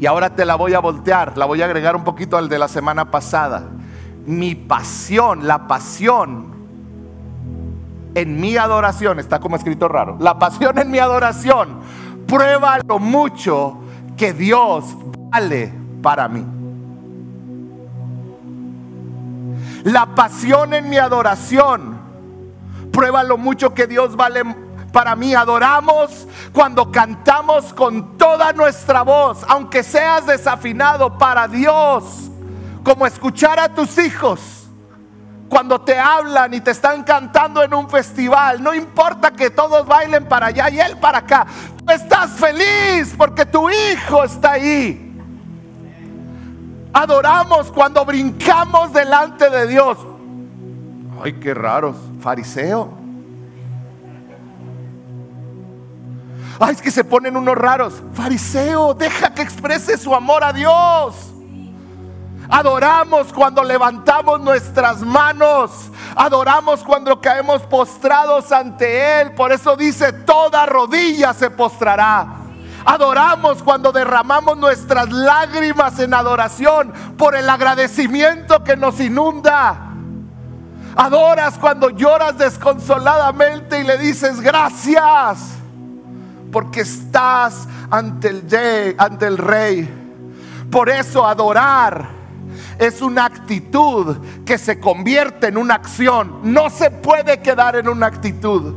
[0.00, 2.58] Y ahora te la voy a voltear, la voy a agregar un poquito al de
[2.58, 3.68] la semana pasada.
[4.26, 6.52] Mi pasión, la pasión
[8.14, 11.80] en mi adoración, está como escrito raro, la pasión en mi adoración
[12.26, 13.78] prueba lo mucho
[14.16, 14.84] que Dios
[15.30, 16.44] vale para mí.
[19.84, 22.02] La pasión en mi adoración
[22.92, 24.42] Prueba lo mucho que Dios vale
[24.92, 25.34] para mí.
[25.34, 32.30] Adoramos cuando cantamos con toda nuestra voz, aunque seas desafinado para Dios,
[32.82, 34.62] como escuchar a tus hijos
[35.48, 38.62] cuando te hablan y te están cantando en un festival.
[38.62, 41.46] No importa que todos bailen para allá y él para acá.
[41.76, 45.10] Tú estás feliz porque tu hijo está ahí.
[46.94, 49.98] Adoramos cuando brincamos delante de Dios.
[51.22, 51.96] Ay, qué raros.
[52.20, 52.90] Fariseo.
[56.58, 58.02] Ay, es que se ponen unos raros.
[58.14, 61.31] Fariseo, deja que exprese su amor a Dios.
[62.52, 65.70] Adoramos cuando levantamos nuestras manos.
[66.14, 69.32] Adoramos cuando caemos postrados ante Él.
[69.32, 72.26] Por eso dice, toda rodilla se postrará.
[72.84, 79.94] Adoramos cuando derramamos nuestras lágrimas en adoración por el agradecimiento que nos inunda.
[80.94, 85.54] Adoras cuando lloras desconsoladamente y le dices gracias.
[86.52, 90.68] Porque estás ante el, rey, ante el rey.
[90.70, 92.21] Por eso adorar
[92.86, 96.40] es una actitud que se convierte en una acción.
[96.42, 98.74] No se puede quedar en una actitud.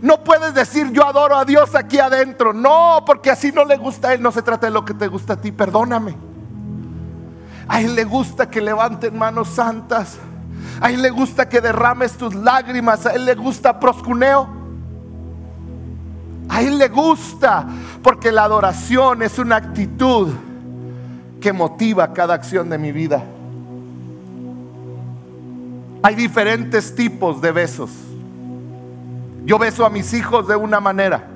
[0.00, 2.54] No puedes decir yo adoro a Dios aquí adentro.
[2.54, 4.22] No, porque así no le gusta a Él.
[4.22, 5.52] No se trata de lo que te gusta a ti.
[5.52, 6.16] Perdóname.
[7.68, 10.16] A Él le gusta que levanten manos santas.
[10.80, 13.04] A Él le gusta que derrames tus lágrimas.
[13.04, 14.48] A Él le gusta proscuneo.
[16.48, 17.66] A Él le gusta
[18.02, 20.28] porque la adoración es una actitud
[21.40, 23.22] que motiva cada acción de mi vida.
[26.02, 27.90] Hay diferentes tipos de besos.
[29.44, 31.26] Yo beso a mis hijos de una manera.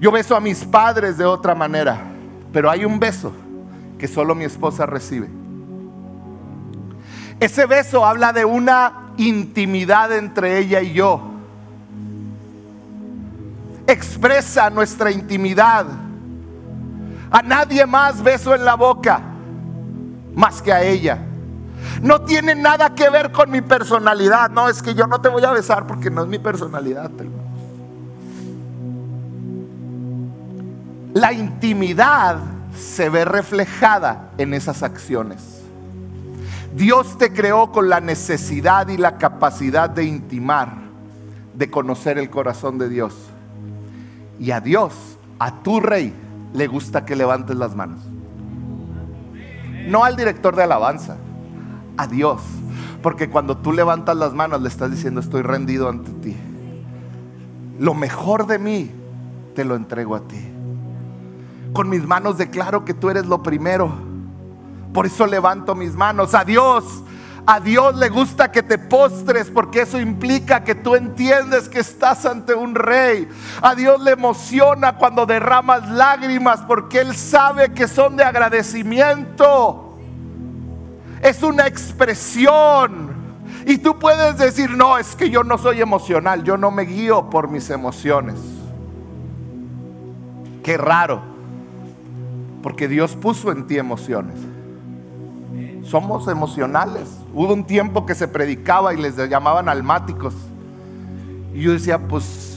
[0.00, 2.00] Yo beso a mis padres de otra manera.
[2.52, 3.32] Pero hay un beso
[3.98, 5.28] que solo mi esposa recibe.
[7.40, 11.20] Ese beso habla de una intimidad entre ella y yo.
[13.86, 15.86] Expresa nuestra intimidad.
[17.32, 19.32] A nadie más beso en la boca
[20.34, 21.18] más que a ella.
[22.00, 24.50] No tiene nada que ver con mi personalidad.
[24.50, 27.10] No, es que yo no te voy a besar porque no es mi personalidad.
[31.14, 32.38] La intimidad
[32.76, 35.62] se ve reflejada en esas acciones.
[36.74, 40.72] Dios te creó con la necesidad y la capacidad de intimar,
[41.54, 43.14] de conocer el corazón de Dios.
[44.40, 44.94] Y a Dios,
[45.38, 46.14] a tu rey,
[46.52, 48.00] le gusta que levantes las manos.
[49.86, 51.16] No al director de alabanza,
[51.96, 52.40] a Dios.
[53.02, 56.36] Porque cuando tú levantas las manos le estás diciendo estoy rendido ante ti.
[57.78, 58.90] Lo mejor de mí
[59.54, 60.40] te lo entrego a ti.
[61.72, 64.12] Con mis manos declaro que tú eres lo primero
[64.92, 66.34] por eso levanto mis manos.
[66.34, 67.02] A Dios,
[67.44, 72.24] a Dios le gusta que te postres porque eso implica que tú entiendes que estás
[72.24, 73.28] ante un rey.
[73.60, 79.98] A Dios le emociona cuando derramas lágrimas porque Él sabe que son de agradecimiento.
[81.20, 83.10] Es una expresión.
[83.66, 87.28] Y tú puedes decir, no, es que yo no soy emocional, yo no me guío
[87.28, 88.36] por mis emociones.
[90.62, 91.22] Qué raro.
[92.62, 94.51] Porque Dios puso en ti emociones.
[95.92, 97.18] Somos emocionales.
[97.34, 100.32] Hubo un tiempo que se predicaba y les llamaban almáticos.
[101.52, 102.56] Y yo decía, pues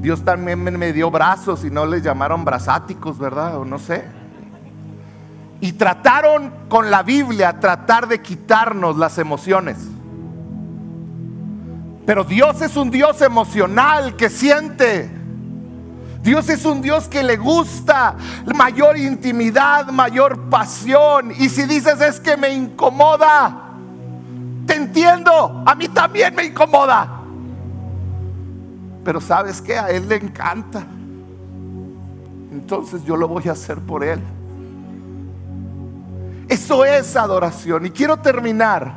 [0.00, 3.58] Dios también me dio brazos y no les llamaron brazáticos, ¿verdad?
[3.58, 4.06] O no sé.
[5.60, 9.76] Y trataron con la Biblia, tratar de quitarnos las emociones.
[12.06, 15.10] Pero Dios es un Dios emocional que siente.
[16.22, 18.14] Dios es un Dios que le gusta
[18.54, 21.32] mayor intimidad, mayor pasión.
[21.36, 23.72] Y si dices es que me incomoda,
[24.66, 27.22] te entiendo, a mí también me incomoda.
[29.04, 30.86] Pero sabes que a Él le encanta.
[32.52, 34.20] Entonces yo lo voy a hacer por Él.
[36.48, 37.86] Eso es adoración.
[37.86, 38.92] Y quiero terminar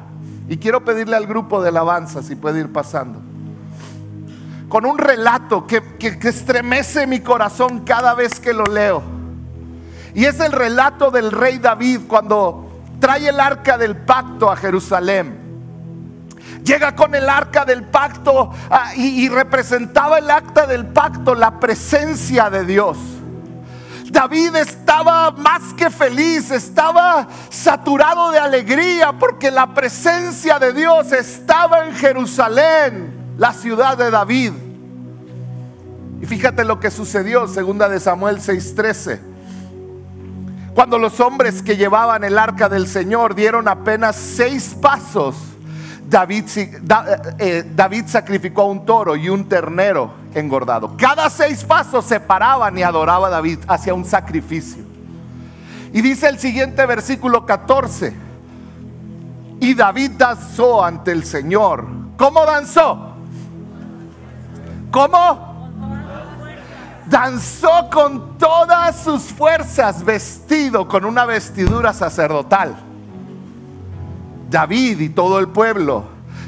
[0.47, 3.19] y quiero pedirle al grupo de alabanza si puede ir pasando.
[4.69, 9.03] Con un relato que, estremece mi corazón cada vez que lo leo.
[10.13, 15.43] Y es el relato del rey David cuando trae el arca del pacto a Jerusalén.
[16.63, 22.49] Llega con el arca del pacto ah, y representaba el acta del pacto, la presencia
[22.49, 22.97] de Dios.
[24.15, 31.85] David estaba más que feliz, estaba saturado de alegría porque la presencia de Dios estaba
[31.85, 34.53] en Jerusalén, la ciudad de David.
[36.21, 39.19] Y fíjate lo que sucedió, segunda de Samuel 6:13.
[40.73, 45.35] Cuando los hombres que llevaban el arca del Señor dieron apenas seis pasos,
[46.07, 46.81] David, eh,
[47.39, 50.95] eh, David sacrificó a un toro y un ternero engordado.
[50.97, 54.83] Cada seis pasos se paraban y adoraba a David hacia un sacrificio.
[55.93, 58.13] Y dice el siguiente versículo 14.
[59.61, 61.87] Y David danzó ante el Señor.
[62.17, 63.14] ¿Cómo danzó?
[64.95, 65.67] ¿Cómo?
[67.07, 72.77] Danzó con todas sus fuerzas, vestido con una vestidura sacerdotal.
[74.49, 76.05] David y todo el pueblo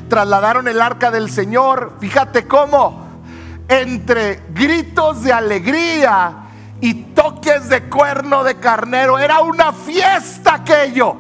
[0.08, 3.20] trasladaron el arca del Señor, fíjate cómo,
[3.68, 6.32] entre gritos de alegría
[6.80, 9.20] y toques de cuerno de carnero.
[9.20, 11.18] Era una fiesta aquello.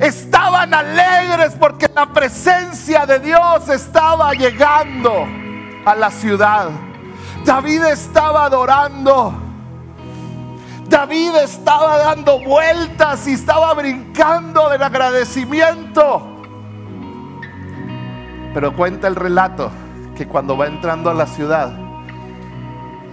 [0.00, 5.41] Estaban alegres porque la presencia de Dios estaba llegando
[5.84, 6.70] a la ciudad.
[7.44, 9.34] David estaba adorando.
[10.88, 16.28] David estaba dando vueltas y estaba brincando del agradecimiento.
[18.52, 19.70] Pero cuenta el relato
[20.14, 21.72] que cuando va entrando a la ciudad,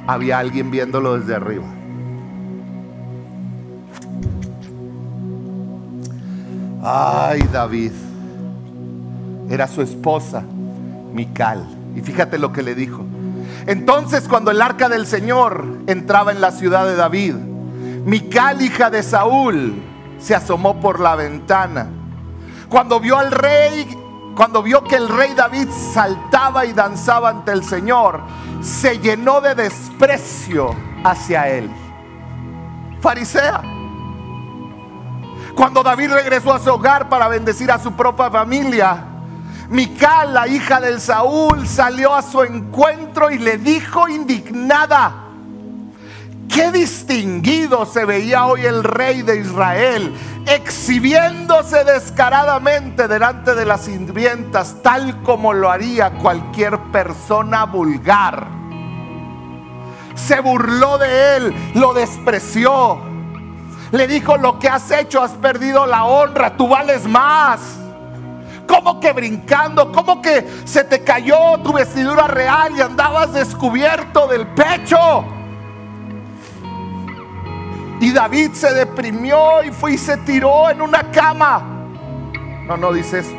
[0.05, 1.65] había alguien viéndolo desde arriba.
[6.84, 7.93] Ay, David.
[9.49, 10.43] Era su esposa,
[11.13, 11.78] Mical.
[11.96, 13.06] Y fíjate lo que le dijo.
[13.68, 17.36] Entonces, cuando el arca del Señor entraba en la ciudad de David,
[18.06, 19.74] Mical, hija de Saúl,
[20.20, 21.88] se asomó por la ventana.
[22.70, 23.88] Cuando vio al rey,
[24.36, 28.22] cuando vio que el rey David saltaba y danzaba ante el Señor,
[28.62, 30.74] se llenó de desprecio
[31.04, 31.70] hacia él.
[33.02, 33.62] Farisea.
[35.56, 39.09] Cuando David regresó a su hogar para bendecir a su propia familia,
[39.70, 45.30] Mical, la hija del Saúl, salió a su encuentro y le dijo indignada,
[46.49, 50.15] Qué distinguido se veía hoy el rey de Israel,
[50.47, 58.47] exhibiéndose descaradamente delante de las sirvientas, tal como lo haría cualquier persona vulgar.
[60.15, 62.99] Se burló de él, lo despreció.
[63.91, 67.78] Le dijo, lo que has hecho, has perdido la honra, tú vales más.
[68.70, 69.91] ¿Cómo que brincando?
[69.91, 75.26] ¿Cómo que se te cayó tu vestidura real y andabas descubierto del pecho?
[77.99, 81.63] Y David se deprimió y fue y se tiró en una cama.
[82.67, 83.36] No, no dice eso.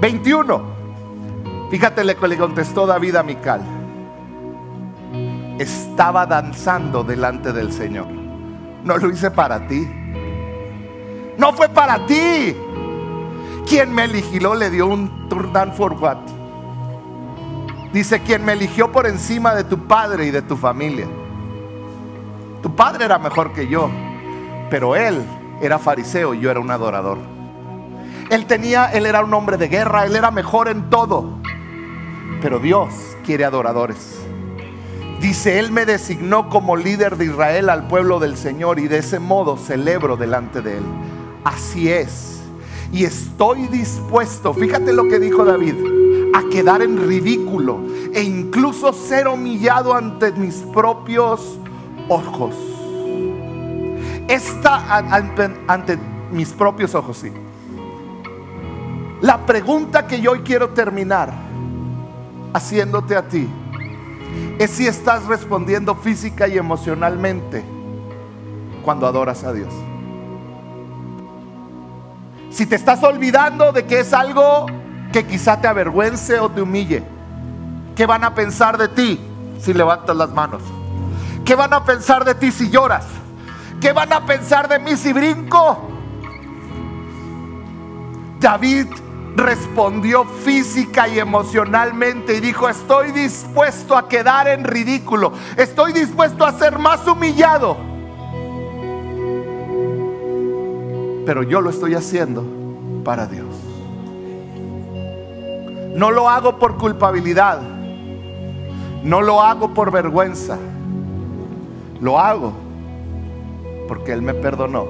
[0.00, 0.60] 21.
[1.70, 3.62] Fíjate que le contestó David a Mical.
[5.60, 8.08] Estaba danzando delante del Señor.
[8.82, 9.88] No lo hice para ti.
[11.38, 12.56] No fue para ti.
[13.70, 16.18] Quien me eligió le dio un turn down for what?
[17.92, 21.06] Dice, quien me eligió por encima de tu padre y de tu familia.
[22.62, 23.88] Tu padre era mejor que yo,
[24.70, 25.24] pero él
[25.62, 27.18] era fariseo y yo era un adorador.
[28.28, 31.38] Él tenía, él era un hombre de guerra, él era mejor en todo.
[32.42, 32.92] Pero Dios
[33.24, 34.18] quiere adoradores.
[35.20, 39.20] Dice, Él me designó como líder de Israel al pueblo del Señor y de ese
[39.20, 40.84] modo celebro delante de Él.
[41.44, 42.39] Así es.
[42.92, 45.74] Y estoy dispuesto, fíjate lo que dijo David,
[46.34, 47.80] a quedar en ridículo
[48.12, 51.58] e incluso ser humillado ante mis propios
[52.08, 52.54] ojos.
[54.26, 55.98] Esta ante, ante
[56.32, 57.32] mis propios ojos, sí.
[59.20, 61.32] La pregunta que yo hoy quiero terminar
[62.52, 63.48] haciéndote a ti
[64.58, 67.64] es si estás respondiendo física y emocionalmente
[68.84, 69.72] cuando adoras a Dios.
[72.60, 74.66] Si te estás olvidando de que es algo
[75.14, 77.02] que quizá te avergüence o te humille,
[77.96, 79.18] ¿qué van a pensar de ti
[79.58, 80.60] si levantas las manos?
[81.42, 83.06] ¿Qué van a pensar de ti si lloras?
[83.80, 85.88] ¿Qué van a pensar de mí si brinco?
[88.40, 88.88] David
[89.36, 96.52] respondió física y emocionalmente y dijo, estoy dispuesto a quedar en ridículo, estoy dispuesto a
[96.52, 97.89] ser más humillado.
[101.26, 102.44] Pero yo lo estoy haciendo
[103.04, 103.46] para Dios.
[105.94, 107.60] No lo hago por culpabilidad,
[109.02, 110.56] no lo hago por vergüenza,
[112.00, 112.52] lo hago
[113.88, 114.86] porque Él me perdonó.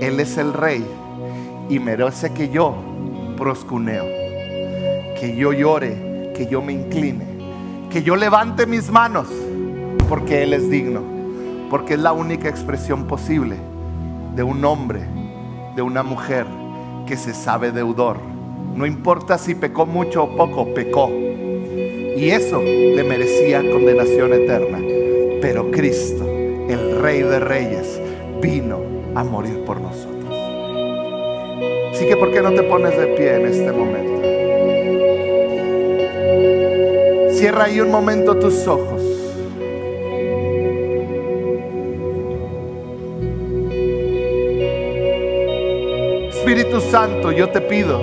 [0.00, 0.86] Él es el rey
[1.68, 2.74] y merece que yo
[3.36, 4.04] proscuneo,
[5.18, 7.24] que yo llore, que yo me incline,
[7.90, 9.26] que yo levante mis manos,
[10.08, 11.02] porque Él es digno,
[11.70, 13.56] porque es la única expresión posible
[14.36, 15.00] de un hombre,
[15.78, 16.44] de una mujer
[17.06, 18.16] que se sabe deudor.
[18.74, 21.08] No importa si pecó mucho o poco, pecó.
[21.08, 24.80] Y eso le merecía condenación eterna.
[25.40, 26.28] Pero Cristo,
[26.68, 28.00] el Rey de Reyes,
[28.42, 28.80] vino
[29.14, 30.34] a morir por nosotros.
[31.92, 34.18] Así que ¿por qué no te pones de pie en este momento?
[37.34, 39.17] Cierra ahí un momento tus ojos.
[46.68, 47.98] Espíritu Santo, yo te pido.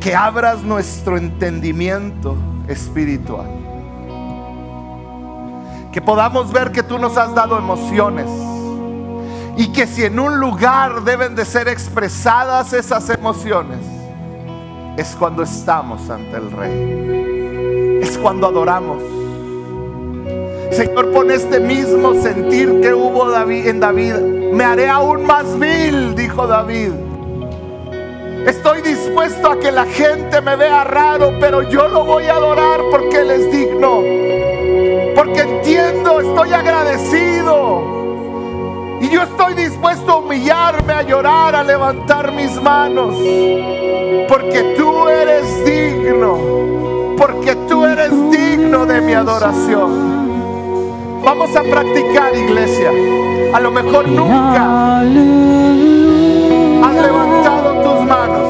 [0.00, 2.34] Que abras nuestro entendimiento
[2.68, 3.46] espiritual.
[5.92, 8.30] Que podamos ver que tú nos has dado emociones.
[9.58, 13.80] Y que si en un lugar deben de ser expresadas esas emociones,
[14.96, 19.21] es cuando estamos ante el Rey, es cuando adoramos.
[20.72, 24.14] Señor, pon este mismo sentir que hubo en David.
[24.52, 26.92] Me haré aún más vil, dijo David.
[28.46, 32.80] Estoy dispuesto a que la gente me vea raro, pero yo lo voy a adorar
[32.90, 34.02] porque Él es digno.
[35.14, 37.82] Porque entiendo, estoy agradecido.
[39.02, 43.14] Y yo estoy dispuesto a humillarme, a llorar, a levantar mis manos.
[44.26, 46.38] Porque tú eres digno.
[47.18, 50.21] Porque tú eres digno de mi adoración.
[51.24, 52.90] Vamos a practicar, iglesia.
[53.54, 55.06] A lo mejor nunca has
[56.94, 58.48] levantado tus manos.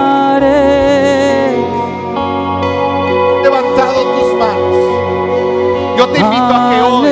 [5.98, 7.10] Yo te invito a que hoy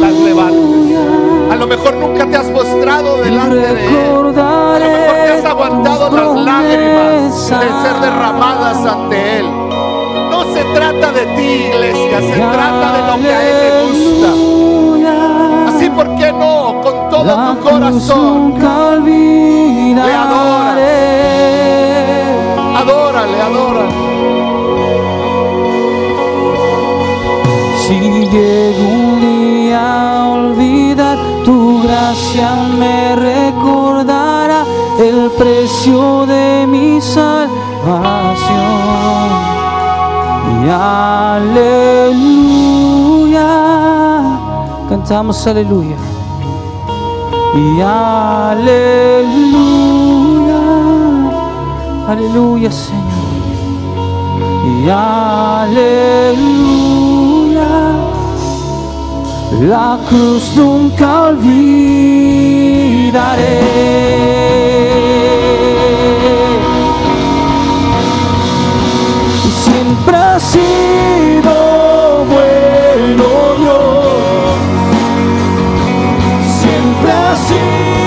[0.00, 0.96] las levantes.
[1.50, 3.94] A lo mejor nunca te has mostrado delante de Él.
[3.96, 9.65] A lo mejor te has aguantado las lágrimas de ser derramadas ante Él.
[10.56, 14.28] Se trata de ti, iglesia, se trata de lo que a Él le gusta.
[15.68, 16.80] Así, ¿por qué no?
[16.82, 18.54] Con todo tu corazón.
[19.04, 20.78] Le adoras.
[22.80, 23.94] Adórale, adórale.
[27.82, 27.98] Si
[28.34, 32.48] llego un día a olvidar, tu gracia
[32.78, 34.64] me recordará
[34.98, 37.35] el precio de mi salvación.
[40.68, 42.28] Aleluya,
[44.88, 45.96] cantamos aleluya.
[47.54, 49.02] Y aleluya,
[52.08, 53.04] aleluya Señor.
[54.66, 56.06] Y aleluya
[59.68, 61.56] la cruz nunca olvidaré.
[70.46, 73.24] Sido bueno
[73.58, 74.54] Dios,
[76.60, 78.05] siempre ha sido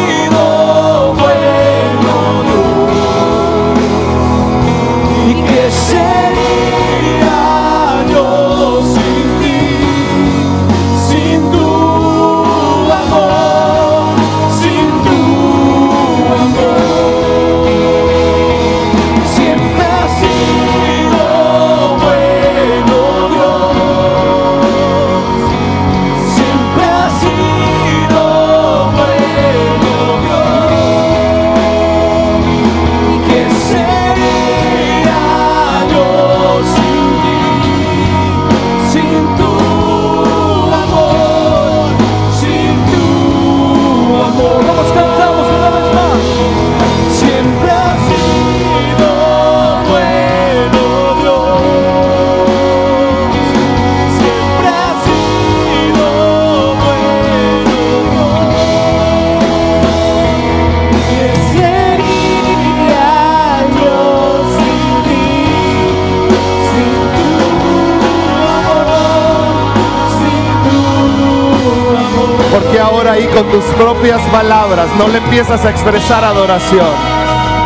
[73.19, 76.87] ahí con tus propias palabras no le empiezas a expresar adoración?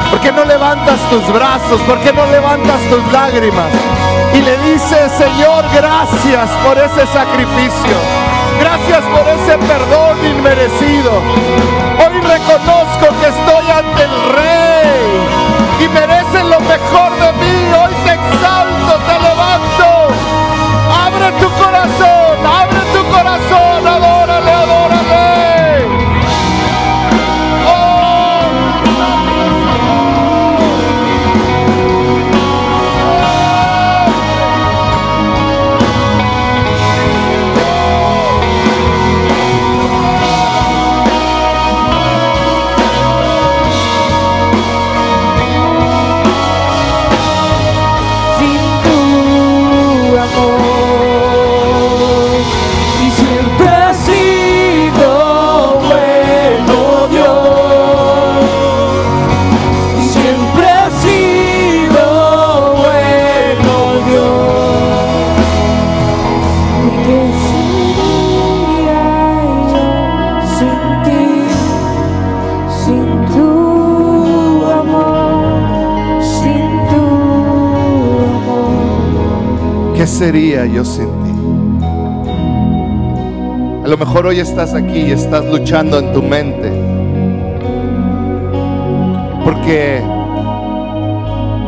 [0.09, 1.79] ¿Por qué no levantas tus brazos?
[1.81, 3.69] ¿Por qué no levantas tus lágrimas?
[4.33, 7.95] Y le dices, Señor, gracias por ese sacrificio.
[8.59, 11.11] Gracias por ese perdón inmerecido.
[12.01, 17.55] Hoy reconozco que estoy ante el Rey y merece lo mejor de mí.
[17.79, 19.87] Hoy te exalto, te levanto.
[21.05, 22.12] Abre tu corazón,
[80.23, 81.31] sería yo sin ti?
[83.83, 86.71] A lo mejor hoy estás aquí y estás luchando en tu mente.
[89.43, 90.01] Porque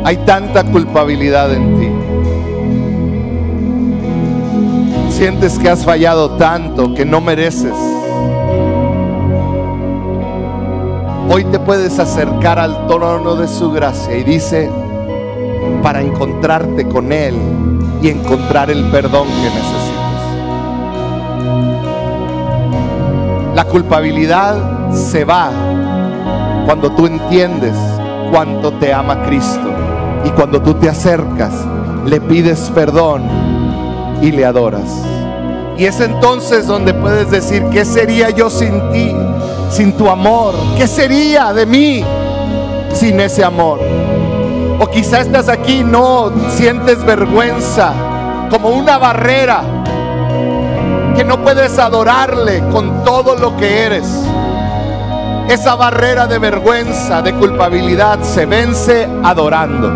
[0.05, 1.89] hay tanta culpabilidad en ti.
[5.09, 7.75] Sientes que has fallado tanto que no mereces.
[11.29, 14.69] Hoy te puedes acercar al trono de su gracia y dice,
[15.83, 17.35] para encontrarte con Él
[18.01, 19.95] y encontrar el perdón que necesitas.
[23.55, 25.49] La culpabilidad se va
[26.65, 27.75] cuando tú entiendes
[28.31, 29.69] cuánto te ama Cristo
[30.25, 31.53] y cuando tú te acercas,
[32.05, 33.23] le pides perdón
[34.21, 35.03] y le adoras.
[35.77, 39.15] Y es entonces donde puedes decir, ¿qué sería yo sin ti,
[39.69, 40.53] sin tu amor?
[40.77, 42.03] ¿Qué sería de mí
[42.93, 43.79] sin ese amor?
[44.79, 47.93] O quizá estás aquí no sientes vergüenza
[48.49, 49.61] como una barrera
[51.15, 54.05] que no puedes adorarle con todo lo que eres.
[55.47, 59.91] Esa barrera de vergüenza, de culpabilidad se vence adorando,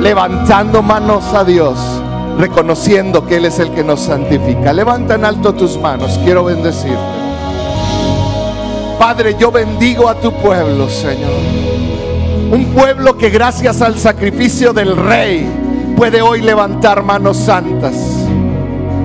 [0.00, 1.78] levantando manos a Dios,
[2.38, 4.72] reconociendo que Él es el que nos santifica.
[4.72, 7.24] Levanta en alto tus manos, quiero bendecirte.
[8.98, 11.74] Padre, yo bendigo a tu pueblo, Señor.
[12.52, 15.46] Un pueblo que gracias al sacrificio del rey
[15.96, 17.94] puede hoy levantar manos santas.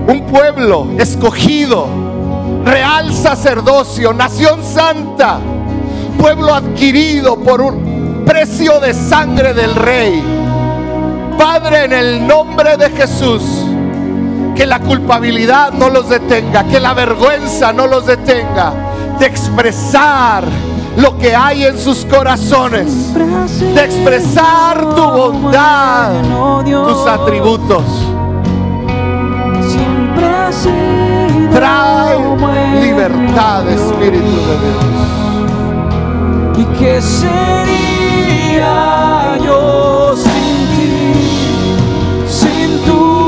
[0.08, 1.88] Un pueblo escogido,
[2.66, 5.40] real sacerdocio, nación santa,
[6.20, 10.24] pueblo adquirido por un precio de sangre del rey.
[11.38, 13.44] Padre, en el nombre de Jesús,
[14.56, 18.74] que la culpabilidad no los detenga, que la vergüenza no los detenga
[19.20, 20.44] de expresar
[20.98, 26.12] lo que hay en sus corazones, de expresar tu bondad,
[26.64, 27.84] tus atributos.
[31.54, 32.18] Trae
[32.82, 34.86] libertad, Espíritu de Dios.
[36.58, 37.38] ¿Y qué sería
[39.46, 41.14] yo sin ti,
[42.28, 43.19] sin tu